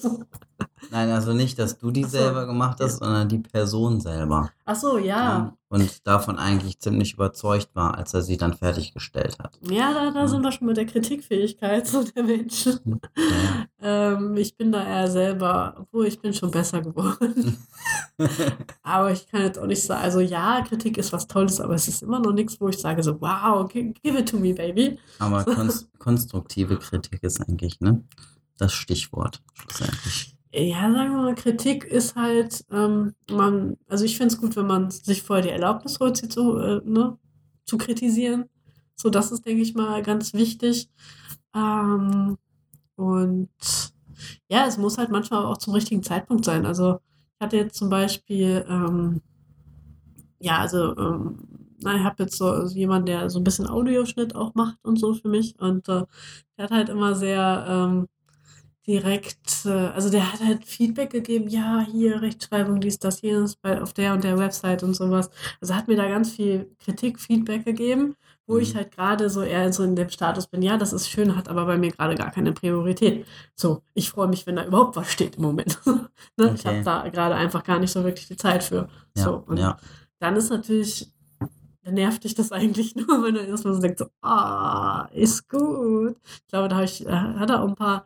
Nein, 0.91 1.09
also 1.09 1.33
nicht, 1.33 1.59
dass 1.59 1.77
du 1.77 1.91
die 1.91 2.03
so. 2.03 2.09
selber 2.09 2.45
gemacht 2.45 2.79
hast, 2.81 2.99
sondern 2.99 3.27
die 3.29 3.39
Person 3.39 3.99
selber. 3.99 4.51
Ach 4.65 4.75
so, 4.75 4.97
ja. 4.97 5.57
Und 5.67 6.07
davon 6.07 6.37
eigentlich 6.37 6.79
ziemlich 6.79 7.13
überzeugt 7.15 7.69
war, 7.73 7.97
als 7.97 8.13
er 8.13 8.21
sie 8.21 8.37
dann 8.37 8.53
fertiggestellt 8.53 9.37
hat. 9.39 9.59
Ja, 9.69 9.91
da, 9.93 10.11
da 10.11 10.27
sind 10.27 10.41
wir 10.43 10.51
schon 10.51 10.67
mit 10.67 10.77
der 10.77 10.85
Kritikfähigkeit 10.85 11.85
so 11.87 12.03
der 12.03 12.23
Menschen. 12.23 12.79
Ja. 13.81 14.13
Ähm, 14.13 14.37
ich 14.37 14.55
bin 14.55 14.71
da 14.71 14.81
eher 14.85 15.11
selber, 15.11 15.75
obwohl 15.77 16.05
ich 16.07 16.19
bin 16.21 16.33
schon 16.33 16.51
besser 16.51 16.81
geworden. 16.81 17.57
aber 18.83 19.11
ich 19.11 19.27
kann 19.27 19.41
jetzt 19.41 19.59
auch 19.59 19.65
nicht 19.65 19.81
sagen, 19.83 20.01
also 20.01 20.19
ja, 20.21 20.61
Kritik 20.61 20.97
ist 20.97 21.11
was 21.11 21.27
Tolles, 21.27 21.59
aber 21.59 21.75
es 21.75 21.87
ist 21.89 22.01
immer 22.03 22.19
noch 22.19 22.31
nichts, 22.31 22.59
wo 22.61 22.69
ich 22.69 22.77
sage 22.77 23.03
so, 23.03 23.19
wow, 23.19 23.67
gi- 23.69 23.93
give 24.01 24.17
it 24.17 24.29
to 24.29 24.37
me, 24.37 24.53
baby. 24.53 24.97
Aber 25.19 25.43
konst 25.43 25.87
konstruktive 25.99 26.77
Kritik 26.77 27.21
ist 27.23 27.41
eigentlich 27.41 27.79
ne, 27.81 28.03
das 28.57 28.71
Stichwort 28.73 29.41
schlussendlich. 29.53 30.32
Ja, 30.55 30.81
sagen 30.91 31.11
wir 31.15 31.21
mal, 31.23 31.35
Kritik 31.35 31.83
ist 31.83 32.15
halt, 32.15 32.63
ähm, 32.71 33.15
man, 33.31 33.75
also 33.87 34.05
ich 34.05 34.17
finde 34.17 34.33
es 34.35 34.39
gut, 34.39 34.55
wenn 34.55 34.67
man 34.67 34.91
sich 34.91 35.23
vorher 35.23 35.43
die 35.43 35.49
Erlaubnis 35.49 35.99
holt, 35.99 36.15
sie 36.17 36.29
zu, 36.29 36.57
äh, 36.59 36.79
ne, 36.85 37.17
zu 37.65 37.77
kritisieren. 37.79 38.45
So, 38.95 39.09
das 39.09 39.31
ist, 39.31 39.45
denke 39.47 39.63
ich 39.63 39.73
mal, 39.73 40.03
ganz 40.03 40.33
wichtig. 40.33 40.89
Ähm, 41.55 42.37
und 42.95 43.49
ja, 44.49 44.65
es 44.67 44.77
muss 44.77 44.97
halt 44.97 45.09
manchmal 45.11 45.45
auch 45.45 45.57
zum 45.57 45.73
richtigen 45.73 46.03
Zeitpunkt 46.03 46.45
sein. 46.45 46.65
Also 46.65 46.99
ich 47.39 47.41
hatte 47.45 47.57
jetzt 47.57 47.75
zum 47.77 47.89
Beispiel, 47.89 48.65
ähm, 48.69 49.21
ja, 50.39 50.59
also 50.59 50.95
ähm, 50.97 51.37
na, 51.81 51.95
ich 51.95 52.03
habe 52.03 52.23
jetzt 52.23 52.37
so 52.37 52.47
also 52.47 52.75
jemanden, 52.75 53.07
der 53.07 53.29
so 53.29 53.39
ein 53.39 53.43
bisschen 53.43 53.67
Audioschnitt 53.67 54.35
auch 54.35 54.53
macht 54.55 54.77
und 54.83 54.97
so 54.97 55.13
für 55.13 55.27
mich. 55.27 55.59
Und 55.59 55.87
äh, 55.89 56.03
der 56.57 56.65
hat 56.65 56.71
halt 56.71 56.89
immer 56.89 57.15
sehr 57.15 57.65
ähm, 57.67 58.07
direkt, 58.87 59.65
äh, 59.65 59.69
also 59.69 60.09
der 60.09 60.31
hat 60.33 60.41
halt 60.43 60.65
Feedback 60.65 61.11
gegeben, 61.11 61.47
ja, 61.47 61.85
hier 61.89 62.21
Rechtschreibung, 62.21 62.79
dies, 62.81 62.99
das, 62.99 63.21
jenes, 63.21 63.55
bei, 63.55 63.81
auf 63.81 63.93
der 63.93 64.13
und 64.13 64.23
der 64.23 64.37
Website 64.37 64.83
und 64.83 64.93
sowas. 64.95 65.29
Also 65.61 65.75
hat 65.75 65.87
mir 65.87 65.95
da 65.95 66.07
ganz 66.07 66.31
viel 66.31 66.69
Kritik, 66.79 67.19
Feedback 67.19 67.65
gegeben, 67.65 68.15
wo 68.45 68.57
ich 68.57 68.73
Mhm. 68.73 68.77
halt 68.79 68.91
gerade 68.91 69.29
so 69.29 69.41
eher 69.41 69.71
so 69.71 69.83
in 69.83 69.95
dem 69.95 70.09
Status 70.09 70.47
bin, 70.47 70.61
ja, 70.61 70.77
das 70.77 70.91
ist 70.93 71.09
schön, 71.09 71.35
hat 71.35 71.47
aber 71.49 71.65
bei 71.65 71.77
mir 71.77 71.91
gerade 71.91 72.15
gar 72.15 72.31
keine 72.31 72.51
Priorität. 72.51 73.25
So, 73.55 73.81
ich 73.93 74.09
freue 74.09 74.27
mich, 74.27 74.45
wenn 74.47 74.57
da 74.57 74.65
überhaupt 74.65 74.95
was 74.97 75.11
steht 75.11 75.37
im 75.37 75.43
Moment. 75.43 75.79
ne? 76.37 76.53
Ich 76.55 76.65
habe 76.65 76.77
Okay. 76.79 76.83
da 76.83 77.07
gerade 77.09 77.35
einfach 77.35 77.63
gar 77.63 77.79
nicht 77.79 77.91
so 77.91 78.03
wirklich 78.03 78.27
die 78.27 78.35
Zeit 78.37 78.63
für. 78.63 78.89
Ja, 79.15 79.23
so, 79.23 79.43
und 79.47 79.57
ja. 79.57 79.77
dann 80.19 80.35
ist 80.35 80.49
natürlich, 80.49 81.09
dann 81.83 81.95
nervt 81.95 82.23
dich 82.23 82.35
das 82.35 82.51
eigentlich 82.53 82.95
nur, 82.95 83.23
wenn 83.23 83.35
du 83.35 83.41
erstmal 83.41 83.73
so 83.73 83.81
denkst, 83.81 83.99
so, 83.99 84.07
ah, 84.21 85.07
ist 85.13 85.49
gut. 85.49 86.15
Ich 86.23 86.47
glaube, 86.47 86.69
da 86.69 86.83
ich, 86.83 87.05
äh, 87.05 87.11
hat 87.11 87.49
er 87.49 87.63
auch 87.63 87.67
ein 87.67 87.75
paar, 87.75 88.05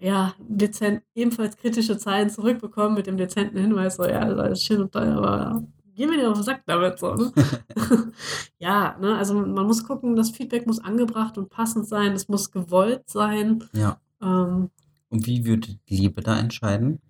ja, 0.00 0.34
dezent, 0.38 1.02
ebenfalls 1.14 1.56
kritische 1.56 1.98
Zeilen 1.98 2.30
zurückbekommen 2.30 2.94
mit 2.94 3.06
dem 3.06 3.16
dezenten 3.16 3.58
Hinweis, 3.58 3.96
so, 3.96 4.04
ja, 4.04 4.24
das 4.24 4.32
ist 4.32 4.38
alles 4.40 4.62
schön 4.62 4.80
und 4.80 4.92
toll, 4.92 5.08
aber 5.08 5.62
geh 5.94 6.06
mir 6.06 6.16
nicht 6.16 6.26
auf 6.26 6.34
den 6.34 6.42
Sack 6.42 6.62
damit, 6.66 6.98
so, 6.98 7.14
ne? 7.14 7.32
ja, 8.58 8.96
ne, 8.98 9.16
also 9.16 9.34
man 9.34 9.66
muss 9.66 9.84
gucken, 9.84 10.16
das 10.16 10.30
Feedback 10.30 10.66
muss 10.66 10.78
angebracht 10.80 11.36
und 11.38 11.50
passend 11.50 11.86
sein, 11.86 12.12
es 12.12 12.28
muss 12.28 12.50
gewollt 12.50 13.08
sein. 13.08 13.64
ja. 13.74 14.00
Ähm, 14.22 14.70
Und 15.10 15.26
wie 15.26 15.44
würde 15.44 15.78
Liebe 15.88 16.22
da 16.22 16.38
entscheiden? 16.38 17.00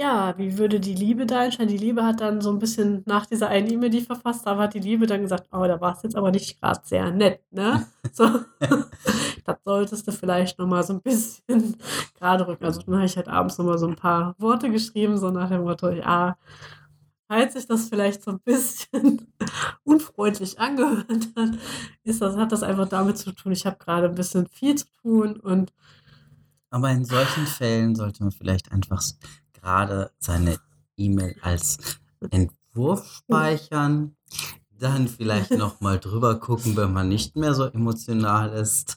Ja, 0.00 0.38
wie 0.38 0.58
würde 0.58 0.78
die 0.78 0.94
Liebe 0.94 1.26
da 1.26 1.44
entscheiden? 1.44 1.66
Die 1.72 1.76
Liebe 1.76 2.04
hat 2.04 2.20
dann 2.20 2.40
so 2.40 2.52
ein 2.52 2.60
bisschen 2.60 3.02
nach 3.06 3.26
dieser 3.26 3.48
einen 3.48 3.68
E-Mail, 3.68 3.90
die 3.90 3.98
ich 3.98 4.06
verfasst 4.06 4.46
habe, 4.46 4.62
hat 4.62 4.74
die 4.74 4.78
Liebe 4.78 5.06
dann 5.08 5.22
gesagt, 5.22 5.48
oh, 5.50 5.64
da 5.66 5.80
war 5.80 5.96
es 5.96 6.04
jetzt 6.04 6.14
aber 6.14 6.30
nicht 6.30 6.60
gerade 6.60 6.80
sehr 6.84 7.10
nett, 7.10 7.42
ne? 7.50 7.84
So, 8.12 8.24
das 9.44 9.56
solltest 9.64 10.06
du 10.06 10.12
vielleicht 10.12 10.56
nochmal 10.58 10.84
so 10.84 10.92
ein 10.92 11.02
bisschen 11.02 11.76
gerade 12.14 12.46
rücken. 12.46 12.64
Also 12.64 12.80
dann 12.82 12.94
habe 12.94 13.06
ich 13.06 13.16
halt 13.16 13.26
abends 13.26 13.58
nochmal 13.58 13.78
so 13.78 13.88
ein 13.88 13.96
paar 13.96 14.36
Worte 14.38 14.70
geschrieben, 14.70 15.18
so 15.18 15.30
nach 15.32 15.48
dem 15.48 15.62
Motto, 15.62 15.90
ja, 15.90 16.38
falls 17.26 17.54
sich 17.54 17.66
das 17.66 17.88
vielleicht 17.88 18.22
so 18.22 18.30
ein 18.30 18.40
bisschen 18.40 19.32
unfreundlich 19.82 20.60
angehört 20.60 21.28
hat, 21.36 21.50
ist 22.04 22.22
das, 22.22 22.36
hat 22.36 22.52
das 22.52 22.62
einfach 22.62 22.88
damit 22.88 23.18
zu 23.18 23.32
tun, 23.32 23.50
ich 23.50 23.66
habe 23.66 23.78
gerade 23.78 24.06
ein 24.08 24.14
bisschen 24.14 24.46
viel 24.46 24.76
zu 24.76 24.86
tun 25.02 25.40
und 25.40 25.72
Aber 26.70 26.90
in 26.90 27.04
solchen 27.04 27.46
Fällen 27.46 27.94
sollte 27.96 28.22
man 28.22 28.32
vielleicht 28.32 28.72
einfach 28.72 29.02
gerade 29.68 30.10
seine 30.18 30.56
E-Mail 30.96 31.36
als 31.42 32.00
Entwurf 32.30 33.06
speichern, 33.06 34.16
dann 34.78 35.08
vielleicht 35.08 35.50
nochmal 35.50 35.98
drüber 35.98 36.36
gucken, 36.38 36.76
wenn 36.76 36.92
man 36.92 37.08
nicht 37.08 37.36
mehr 37.36 37.54
so 37.54 37.64
emotional 37.64 38.52
ist. 38.52 38.96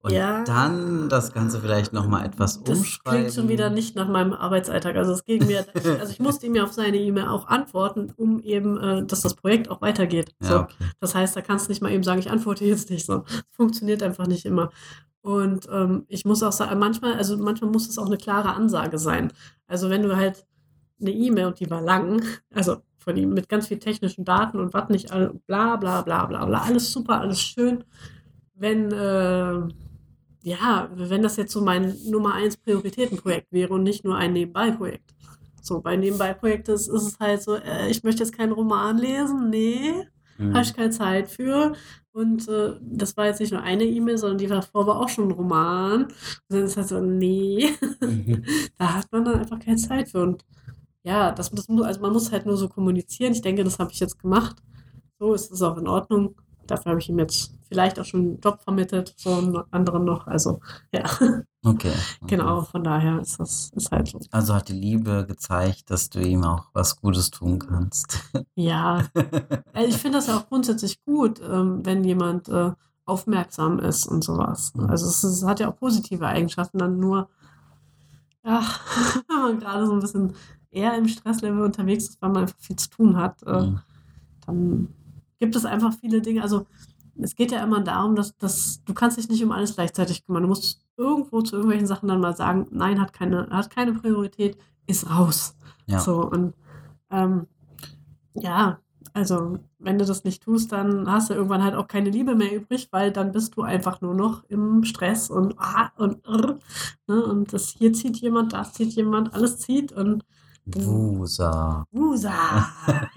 Und 0.00 0.12
Ja. 0.12 0.44
dann 0.44 1.08
das 1.08 1.32
Ganze 1.32 1.60
vielleicht 1.60 1.92
nochmal 1.92 2.26
etwas 2.26 2.62
Das 2.62 2.78
umschreiben. 2.78 3.20
klingt 3.20 3.34
schon 3.34 3.48
wieder 3.48 3.70
nicht 3.70 3.96
nach 3.96 4.08
meinem 4.08 4.32
Arbeitsalltag. 4.32 4.96
Also 4.96 5.12
es 5.12 5.24
ging 5.24 5.46
mir, 5.46 5.64
also 5.74 6.10
ich 6.12 6.20
musste 6.20 6.46
ihm 6.46 6.54
ja 6.54 6.64
auf 6.64 6.72
seine 6.72 6.98
E-Mail 6.98 7.26
auch 7.28 7.46
antworten, 7.46 8.12
um 8.16 8.40
eben, 8.40 8.78
äh, 8.78 9.04
dass 9.06 9.20
das 9.22 9.34
Projekt 9.34 9.70
auch 9.70 9.80
weitergeht. 9.80 10.34
Ja, 10.42 10.48
So. 10.48 10.58
okay. 10.60 10.74
Das 11.00 11.14
heißt, 11.14 11.36
da 11.36 11.40
kannst 11.40 11.66
du 11.66 11.70
nicht 11.72 11.82
mal 11.82 11.92
eben 11.92 12.02
sagen, 12.02 12.18
ich 12.20 12.30
antworte 12.30 12.64
jetzt 12.64 12.90
nicht 12.90 13.06
so. 13.06 13.18
Das 13.18 13.42
funktioniert 13.50 14.02
einfach 14.02 14.26
nicht 14.26 14.44
immer. 14.44 14.70
Und 15.22 15.66
ähm, 15.72 16.04
ich 16.08 16.24
muss 16.26 16.42
auch 16.42 16.52
sagen, 16.52 16.78
manchmal, 16.78 17.14
also 17.14 17.36
manchmal 17.38 17.70
muss 17.70 17.88
es 17.88 17.96
auch 17.98 18.06
eine 18.06 18.18
klare 18.18 18.54
Ansage 18.54 18.98
sein. 18.98 19.32
Also 19.66 19.88
wenn 19.88 20.02
du 20.02 20.16
halt 20.16 20.44
eine 21.00 21.10
E-Mail 21.12 21.46
und 21.46 21.60
die 21.60 21.70
war 21.70 21.80
lang, 21.80 22.22
also 22.54 22.76
von 23.04 23.16
ihm 23.16 23.30
mit 23.34 23.48
ganz 23.48 23.68
viel 23.68 23.78
technischen 23.78 24.24
Daten 24.24 24.58
und 24.58 24.74
was 24.74 24.88
nicht, 24.88 25.12
all- 25.12 25.34
bla 25.46 25.76
bla 25.76 26.02
bla 26.02 26.26
bla 26.26 26.44
bla, 26.46 26.62
alles 26.62 26.90
super, 26.92 27.20
alles 27.20 27.40
schön. 27.40 27.84
Wenn, 28.54 28.92
äh, 28.92 29.62
ja, 30.42 30.90
wenn 30.94 31.22
das 31.22 31.36
jetzt 31.36 31.52
so 31.52 31.62
mein 31.62 31.94
Nummer 32.10 32.34
eins 32.34 32.56
Prioritätenprojekt 32.56 33.50
wäre 33.52 33.74
und 33.74 33.82
nicht 33.82 34.04
nur 34.04 34.16
ein 34.16 34.32
Nebenbei-Projekt. 34.34 35.14
So, 35.62 35.80
bei 35.80 35.96
Nebenbei-Projekten 35.96 36.72
ist, 36.72 36.88
ist 36.88 37.02
es 37.02 37.18
halt 37.18 37.42
so, 37.42 37.56
äh, 37.56 37.88
ich 37.90 38.02
möchte 38.04 38.22
jetzt 38.22 38.36
keinen 38.36 38.52
Roman 38.52 38.98
lesen, 38.98 39.48
nee. 39.48 40.06
mhm. 40.36 40.52
habe 40.54 40.62
ich 40.64 40.74
keine 40.74 40.90
Zeit 40.90 41.28
für. 41.28 41.72
Und 42.12 42.46
äh, 42.48 42.74
das 42.80 43.16
war 43.16 43.26
jetzt 43.26 43.40
nicht 43.40 43.52
nur 43.52 43.62
eine 43.62 43.84
E-Mail, 43.84 44.18
sondern 44.18 44.38
die 44.38 44.46
davor 44.46 44.86
war 44.86 45.00
auch 45.00 45.08
schon 45.08 45.28
ein 45.28 45.32
Roman. 45.32 46.04
Und 46.04 46.12
dann 46.48 46.62
ist 46.64 46.76
halt 46.76 46.88
so, 46.88 47.00
nee, 47.00 47.70
mhm. 48.00 48.44
da 48.78 48.94
hat 48.94 49.10
man 49.10 49.24
dann 49.24 49.40
einfach 49.40 49.58
keine 49.58 49.76
Zeit 49.78 50.10
für. 50.10 50.22
Und 50.22 50.44
ja, 51.04 51.30
das, 51.30 51.50
das 51.50 51.68
also 51.68 52.00
man 52.00 52.12
muss 52.12 52.32
halt 52.32 52.46
nur 52.46 52.56
so 52.56 52.68
kommunizieren. 52.68 53.32
Ich 53.32 53.42
denke, 53.42 53.62
das 53.62 53.78
habe 53.78 53.92
ich 53.92 54.00
jetzt 54.00 54.18
gemacht. 54.18 54.56
So 55.18 55.34
ist 55.34 55.52
es 55.52 55.62
auch 55.62 55.76
in 55.76 55.86
Ordnung. 55.86 56.34
Dafür 56.66 56.92
habe 56.92 57.00
ich 57.00 57.10
ihm 57.10 57.18
jetzt 57.18 57.52
vielleicht 57.68 58.00
auch 58.00 58.06
schon 58.06 58.20
einen 58.20 58.40
Job 58.40 58.62
vermittelt, 58.62 59.14
so 59.16 59.34
einen 59.34 59.56
anderen 59.70 60.04
noch. 60.04 60.26
Also, 60.26 60.60
ja. 60.92 61.04
Okay. 61.04 61.42
okay. 61.64 61.92
Genau, 62.26 62.62
von 62.62 62.82
daher 62.82 63.20
ist 63.20 63.38
das 63.38 63.70
ist 63.74 63.90
halt 63.90 64.08
so. 64.08 64.18
Also 64.30 64.54
hat 64.54 64.68
die 64.68 64.72
Liebe 64.72 65.26
gezeigt, 65.26 65.90
dass 65.90 66.08
du 66.08 66.20
ihm 66.20 66.42
auch 66.44 66.68
was 66.72 66.96
Gutes 66.96 67.30
tun 67.30 67.58
kannst. 67.58 68.18
Ja. 68.54 69.04
Also 69.74 69.88
ich 69.88 69.96
finde 69.96 70.18
das 70.18 70.28
ja 70.28 70.36
auch 70.36 70.48
grundsätzlich 70.48 71.04
gut, 71.04 71.40
ähm, 71.40 71.84
wenn 71.84 72.04
jemand 72.04 72.48
äh, 72.48 72.70
aufmerksam 73.06 73.80
ist 73.80 74.06
und 74.06 74.22
sowas. 74.22 74.72
Mhm. 74.74 74.88
Also 74.88 75.08
es, 75.08 75.24
es 75.24 75.44
hat 75.44 75.58
ja 75.58 75.68
auch 75.68 75.76
positive 75.76 76.26
Eigenschaften, 76.26 76.78
dann 76.78 77.00
nur, 77.00 77.28
ja, 78.44 78.62
wenn 79.28 79.42
man 79.42 79.58
gerade 79.58 79.86
so 79.86 79.92
ein 79.92 80.00
bisschen 80.00 80.34
eher 80.74 80.96
im 80.96 81.08
Stresslevel 81.08 81.62
unterwegs 81.62 82.08
ist, 82.08 82.22
weil 82.22 82.30
man 82.30 82.42
einfach 82.42 82.58
viel 82.58 82.76
zu 82.76 82.90
tun 82.90 83.16
hat, 83.16 83.42
äh, 83.44 83.62
mhm. 83.62 83.80
dann 84.46 84.88
gibt 85.38 85.56
es 85.56 85.64
einfach 85.64 85.94
viele 85.94 86.20
Dinge. 86.20 86.42
Also 86.42 86.66
es 87.20 87.36
geht 87.36 87.52
ja 87.52 87.62
immer 87.62 87.80
darum, 87.80 88.16
dass, 88.16 88.36
dass 88.36 88.82
du 88.84 88.94
kannst 88.94 89.16
dich 89.16 89.28
nicht 89.28 89.44
um 89.44 89.52
alles 89.52 89.74
gleichzeitig 89.74 90.24
kümmern. 90.24 90.42
Du 90.42 90.48
musst 90.48 90.84
irgendwo 90.96 91.42
zu 91.42 91.56
irgendwelchen 91.56 91.86
Sachen 91.86 92.08
dann 92.08 92.20
mal 92.20 92.36
sagen, 92.36 92.66
nein, 92.70 93.00
hat 93.00 93.12
keine, 93.12 93.48
hat 93.50 93.70
keine 93.70 93.92
Priorität, 93.92 94.58
ist 94.86 95.08
raus. 95.10 95.56
Ja. 95.86 96.00
So, 96.00 96.28
und 96.28 96.54
ähm, 97.10 97.46
ja, 98.34 98.78
also 99.12 99.58
wenn 99.78 99.98
du 99.98 100.04
das 100.04 100.24
nicht 100.24 100.42
tust, 100.42 100.72
dann 100.72 101.10
hast 101.10 101.30
du 101.30 101.34
irgendwann 101.34 101.62
halt 101.62 101.76
auch 101.76 101.86
keine 101.86 102.10
Liebe 102.10 102.34
mehr 102.34 102.54
übrig, 102.54 102.88
weil 102.90 103.12
dann 103.12 103.30
bist 103.30 103.56
du 103.56 103.62
einfach 103.62 104.00
nur 104.00 104.14
noch 104.14 104.42
im 104.48 104.82
Stress 104.82 105.30
und 105.30 105.54
ah, 105.58 105.92
und 105.96 106.26
ne? 107.06 107.24
und 107.24 107.52
das 107.52 107.68
hier 107.68 107.92
zieht 107.92 108.16
jemand, 108.16 108.54
das 108.54 108.72
zieht 108.72 108.90
jemand, 108.92 109.32
alles 109.32 109.58
zieht 109.58 109.92
und 109.92 110.24
Wusa. 110.66 111.86
Wusa, 111.92 112.66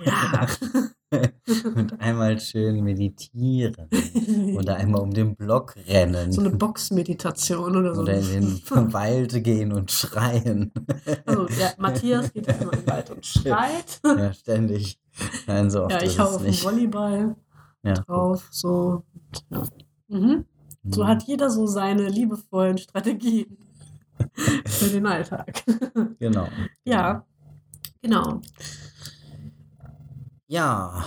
ja. 0.04 0.48
und 1.76 2.00
einmal 2.02 2.40
schön 2.40 2.84
meditieren 2.84 3.88
oder 4.58 4.76
einmal 4.76 5.02
um 5.02 5.14
den 5.14 5.36
Block 5.36 5.76
rennen. 5.88 6.32
So 6.34 6.42
eine 6.42 6.50
Boxmeditation 6.50 7.78
oder 7.78 7.96
so. 7.96 8.02
Oder 8.02 8.20
in 8.20 8.30
den 8.30 8.62
Wald 8.94 9.44
gehen 9.44 9.72
und 9.72 9.92
schreien. 9.92 10.74
Also, 11.26 11.48
ja, 11.58 11.72
Matthias 11.78 12.34
geht 12.34 12.48
immer 12.48 12.74
in 12.74 12.80
den 12.80 12.88
Wald 12.88 13.10
und 13.12 13.26
schreit. 13.26 14.02
Ja, 14.04 14.34
ständig. 14.34 15.00
Nein, 15.48 15.72
so 15.72 15.84
oft 15.84 15.92
Ja, 15.94 16.02
ich 16.04 16.20
hau 16.20 16.26
auf 16.26 16.44
den 16.44 16.54
Volleyball 16.54 17.36
ja. 17.84 17.94
drauf. 17.94 18.46
So. 18.52 19.04
Ja. 19.50 19.64
Mhm. 20.10 20.46
So 20.84 21.04
mhm. 21.04 21.08
hat 21.08 21.24
jeder 21.24 21.50
so 21.50 21.66
seine 21.66 22.10
liebevollen 22.10 22.78
Strategien 22.78 23.58
für 24.66 24.88
den 24.88 25.06
Alltag. 25.06 25.64
Genau. 26.20 26.48
Ja, 26.84 27.26
genau. 28.08 28.42
Ja. 30.48 31.04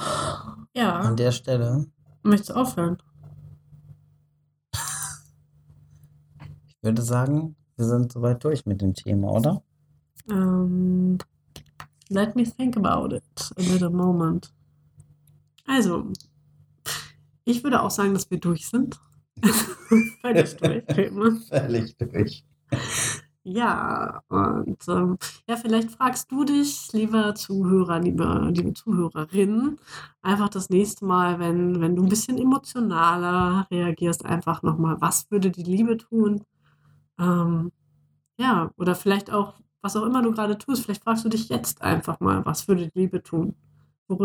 Ja. 0.74 1.00
An 1.00 1.16
der 1.16 1.32
Stelle. 1.32 1.86
Möchtest 2.22 2.50
du 2.50 2.54
aufhören? 2.54 2.98
Ich 6.66 6.76
würde 6.82 7.02
sagen, 7.02 7.56
wir 7.76 7.86
sind 7.86 8.12
soweit 8.12 8.42
durch 8.44 8.66
mit 8.66 8.80
dem 8.80 8.94
Thema, 8.94 9.32
oder? 9.32 9.62
Um, 10.28 10.36
ähm, 10.36 11.18
let 12.08 12.36
me 12.36 12.44
think 12.44 12.76
about 12.76 13.14
it 13.14 13.22
a 13.56 13.62
little 13.62 13.90
moment. 13.90 14.52
Also, 15.66 16.12
ich 17.44 17.62
würde 17.64 17.82
auch 17.82 17.90
sagen, 17.90 18.14
dass 18.14 18.30
wir 18.30 18.38
durch 18.38 18.68
sind. 18.68 19.00
Völlig 20.20 20.56
durch, 20.56 20.84
Völlig 21.48 21.96
durch. 21.98 22.44
Ja, 23.52 24.22
und 24.28 24.86
ähm, 24.88 25.18
ja, 25.48 25.56
vielleicht 25.56 25.90
fragst 25.90 26.30
du 26.30 26.44
dich, 26.44 26.92
lieber 26.92 27.34
Zuhörer, 27.34 27.98
liebe, 27.98 28.48
liebe 28.54 28.72
Zuhörerin, 28.74 29.78
einfach 30.22 30.48
das 30.50 30.68
nächste 30.70 31.04
Mal, 31.04 31.40
wenn, 31.40 31.80
wenn 31.80 31.96
du 31.96 32.02
ein 32.04 32.08
bisschen 32.08 32.38
emotionaler 32.38 33.66
reagierst, 33.70 34.24
einfach 34.24 34.62
nochmal, 34.62 35.00
was 35.00 35.28
würde 35.30 35.50
die 35.50 35.64
Liebe 35.64 35.96
tun? 35.96 36.44
Ähm, 37.18 37.72
ja, 38.38 38.70
oder 38.76 38.94
vielleicht 38.96 39.30
auch, 39.32 39.54
was 39.82 39.96
auch 39.96 40.04
immer 40.06 40.22
du 40.22 40.32
gerade 40.32 40.58
tust, 40.58 40.84
vielleicht 40.84 41.04
fragst 41.04 41.24
du 41.24 41.30
dich 41.30 41.48
jetzt 41.50 41.82
einfach 41.82 42.20
mal, 42.20 42.44
was 42.46 42.68
würde 42.68 42.88
die 42.90 42.98
Liebe 43.00 43.22
tun? 43.22 43.56
Wo, 44.08 44.16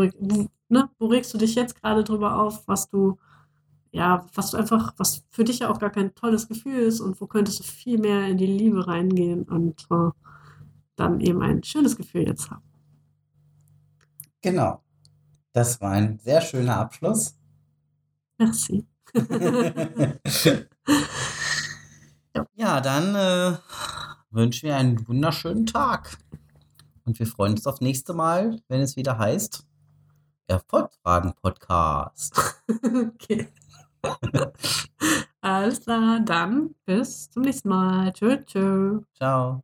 ne, 0.69 0.89
wo 0.99 1.07
regst 1.07 1.33
du 1.33 1.37
dich 1.39 1.55
jetzt 1.55 1.81
gerade 1.81 2.03
drüber 2.03 2.39
auf, 2.41 2.67
was 2.67 2.89
du 2.89 3.17
ja, 3.95 4.25
was 4.33 4.51
du 4.51 4.57
einfach, 4.57 4.93
was 4.97 5.23
für 5.29 5.45
dich 5.45 5.59
ja 5.59 5.69
auch 5.69 5.79
gar 5.79 5.89
kein 5.89 6.13
tolles 6.15 6.49
Gefühl 6.49 6.79
ist 6.79 6.99
und 6.99 7.21
wo 7.21 7.27
könntest 7.27 7.59
du 7.59 7.63
viel 7.63 7.97
mehr 7.97 8.27
in 8.27 8.37
die 8.37 8.45
Liebe 8.45 8.85
reingehen 8.85 9.43
und 9.43 9.87
äh, 9.89 10.09
dann 10.97 11.21
eben 11.21 11.41
ein 11.41 11.63
schönes 11.63 11.95
Gefühl 11.95 12.27
jetzt 12.27 12.51
haben. 12.51 12.65
Genau. 14.41 14.83
Das 15.53 15.79
war 15.79 15.91
ein 15.91 16.19
sehr 16.19 16.41
schöner 16.41 16.75
Abschluss. 16.75 17.37
Merci. 18.37 18.85
ja. 22.55 22.81
dann 22.81 23.15
äh, 23.15 23.55
wünschen 24.29 24.67
wir 24.67 24.75
einen 24.75 25.07
wunderschönen 25.07 25.65
Tag. 25.65 26.17
Und 27.05 27.17
wir 27.17 27.27
freuen 27.27 27.53
uns 27.53 27.65
auf 27.65 27.79
nächste 27.79 28.13
Mal, 28.13 28.59
wenn 28.67 28.81
es 28.81 28.97
wieder 28.97 29.17
heißt 29.17 29.65
Erfolgsfragen-Podcast. 30.47 32.57
okay. 32.83 33.47
Alles 35.41 35.81
klar, 35.81 36.19
dann 36.21 36.75
bis 36.85 37.29
zum 37.29 37.43
nächsten 37.43 37.69
Mal. 37.69 38.11
Tschö, 38.13 38.43
tschö. 38.43 39.01
Ciao. 39.15 39.63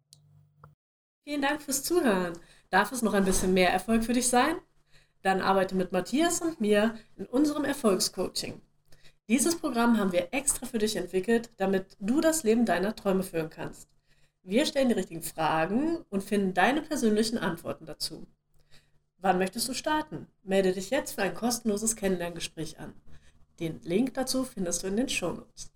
Vielen 1.23 1.41
Dank 1.41 1.61
fürs 1.61 1.83
Zuhören. 1.83 2.33
Darf 2.69 2.91
es 2.91 3.01
noch 3.01 3.13
ein 3.13 3.25
bisschen 3.25 3.53
mehr 3.53 3.71
Erfolg 3.71 4.03
für 4.03 4.13
dich 4.13 4.27
sein? 4.27 4.55
Dann 5.21 5.41
arbeite 5.41 5.75
mit 5.75 5.91
Matthias 5.91 6.41
und 6.41 6.61
mir 6.61 6.95
in 7.15 7.25
unserem 7.25 7.63
Erfolgscoaching. 7.63 8.61
Dieses 9.27 9.57
Programm 9.57 9.97
haben 9.97 10.11
wir 10.11 10.29
extra 10.33 10.65
für 10.65 10.77
dich 10.77 10.95
entwickelt, 10.95 11.51
damit 11.57 11.95
du 11.99 12.21
das 12.21 12.43
Leben 12.43 12.65
deiner 12.65 12.95
Träume 12.95 13.23
führen 13.23 13.49
kannst. 13.49 13.87
Wir 14.43 14.65
stellen 14.65 14.89
die 14.89 14.95
richtigen 14.95 15.21
Fragen 15.21 15.97
und 16.09 16.23
finden 16.23 16.53
deine 16.53 16.81
persönlichen 16.81 17.37
Antworten 17.37 17.85
dazu. 17.85 18.25
Wann 19.17 19.37
möchtest 19.37 19.69
du 19.69 19.73
starten? 19.73 20.27
Melde 20.41 20.73
dich 20.73 20.89
jetzt 20.89 21.13
für 21.13 21.21
ein 21.21 21.35
kostenloses 21.35 21.95
Kennenlerngespräch 21.95 22.79
an. 22.79 22.93
Den 23.61 23.79
Link 23.83 24.15
dazu 24.15 24.43
findest 24.43 24.81
du 24.81 24.87
in 24.87 24.97
den 24.97 25.07
Shownotes. 25.07 25.71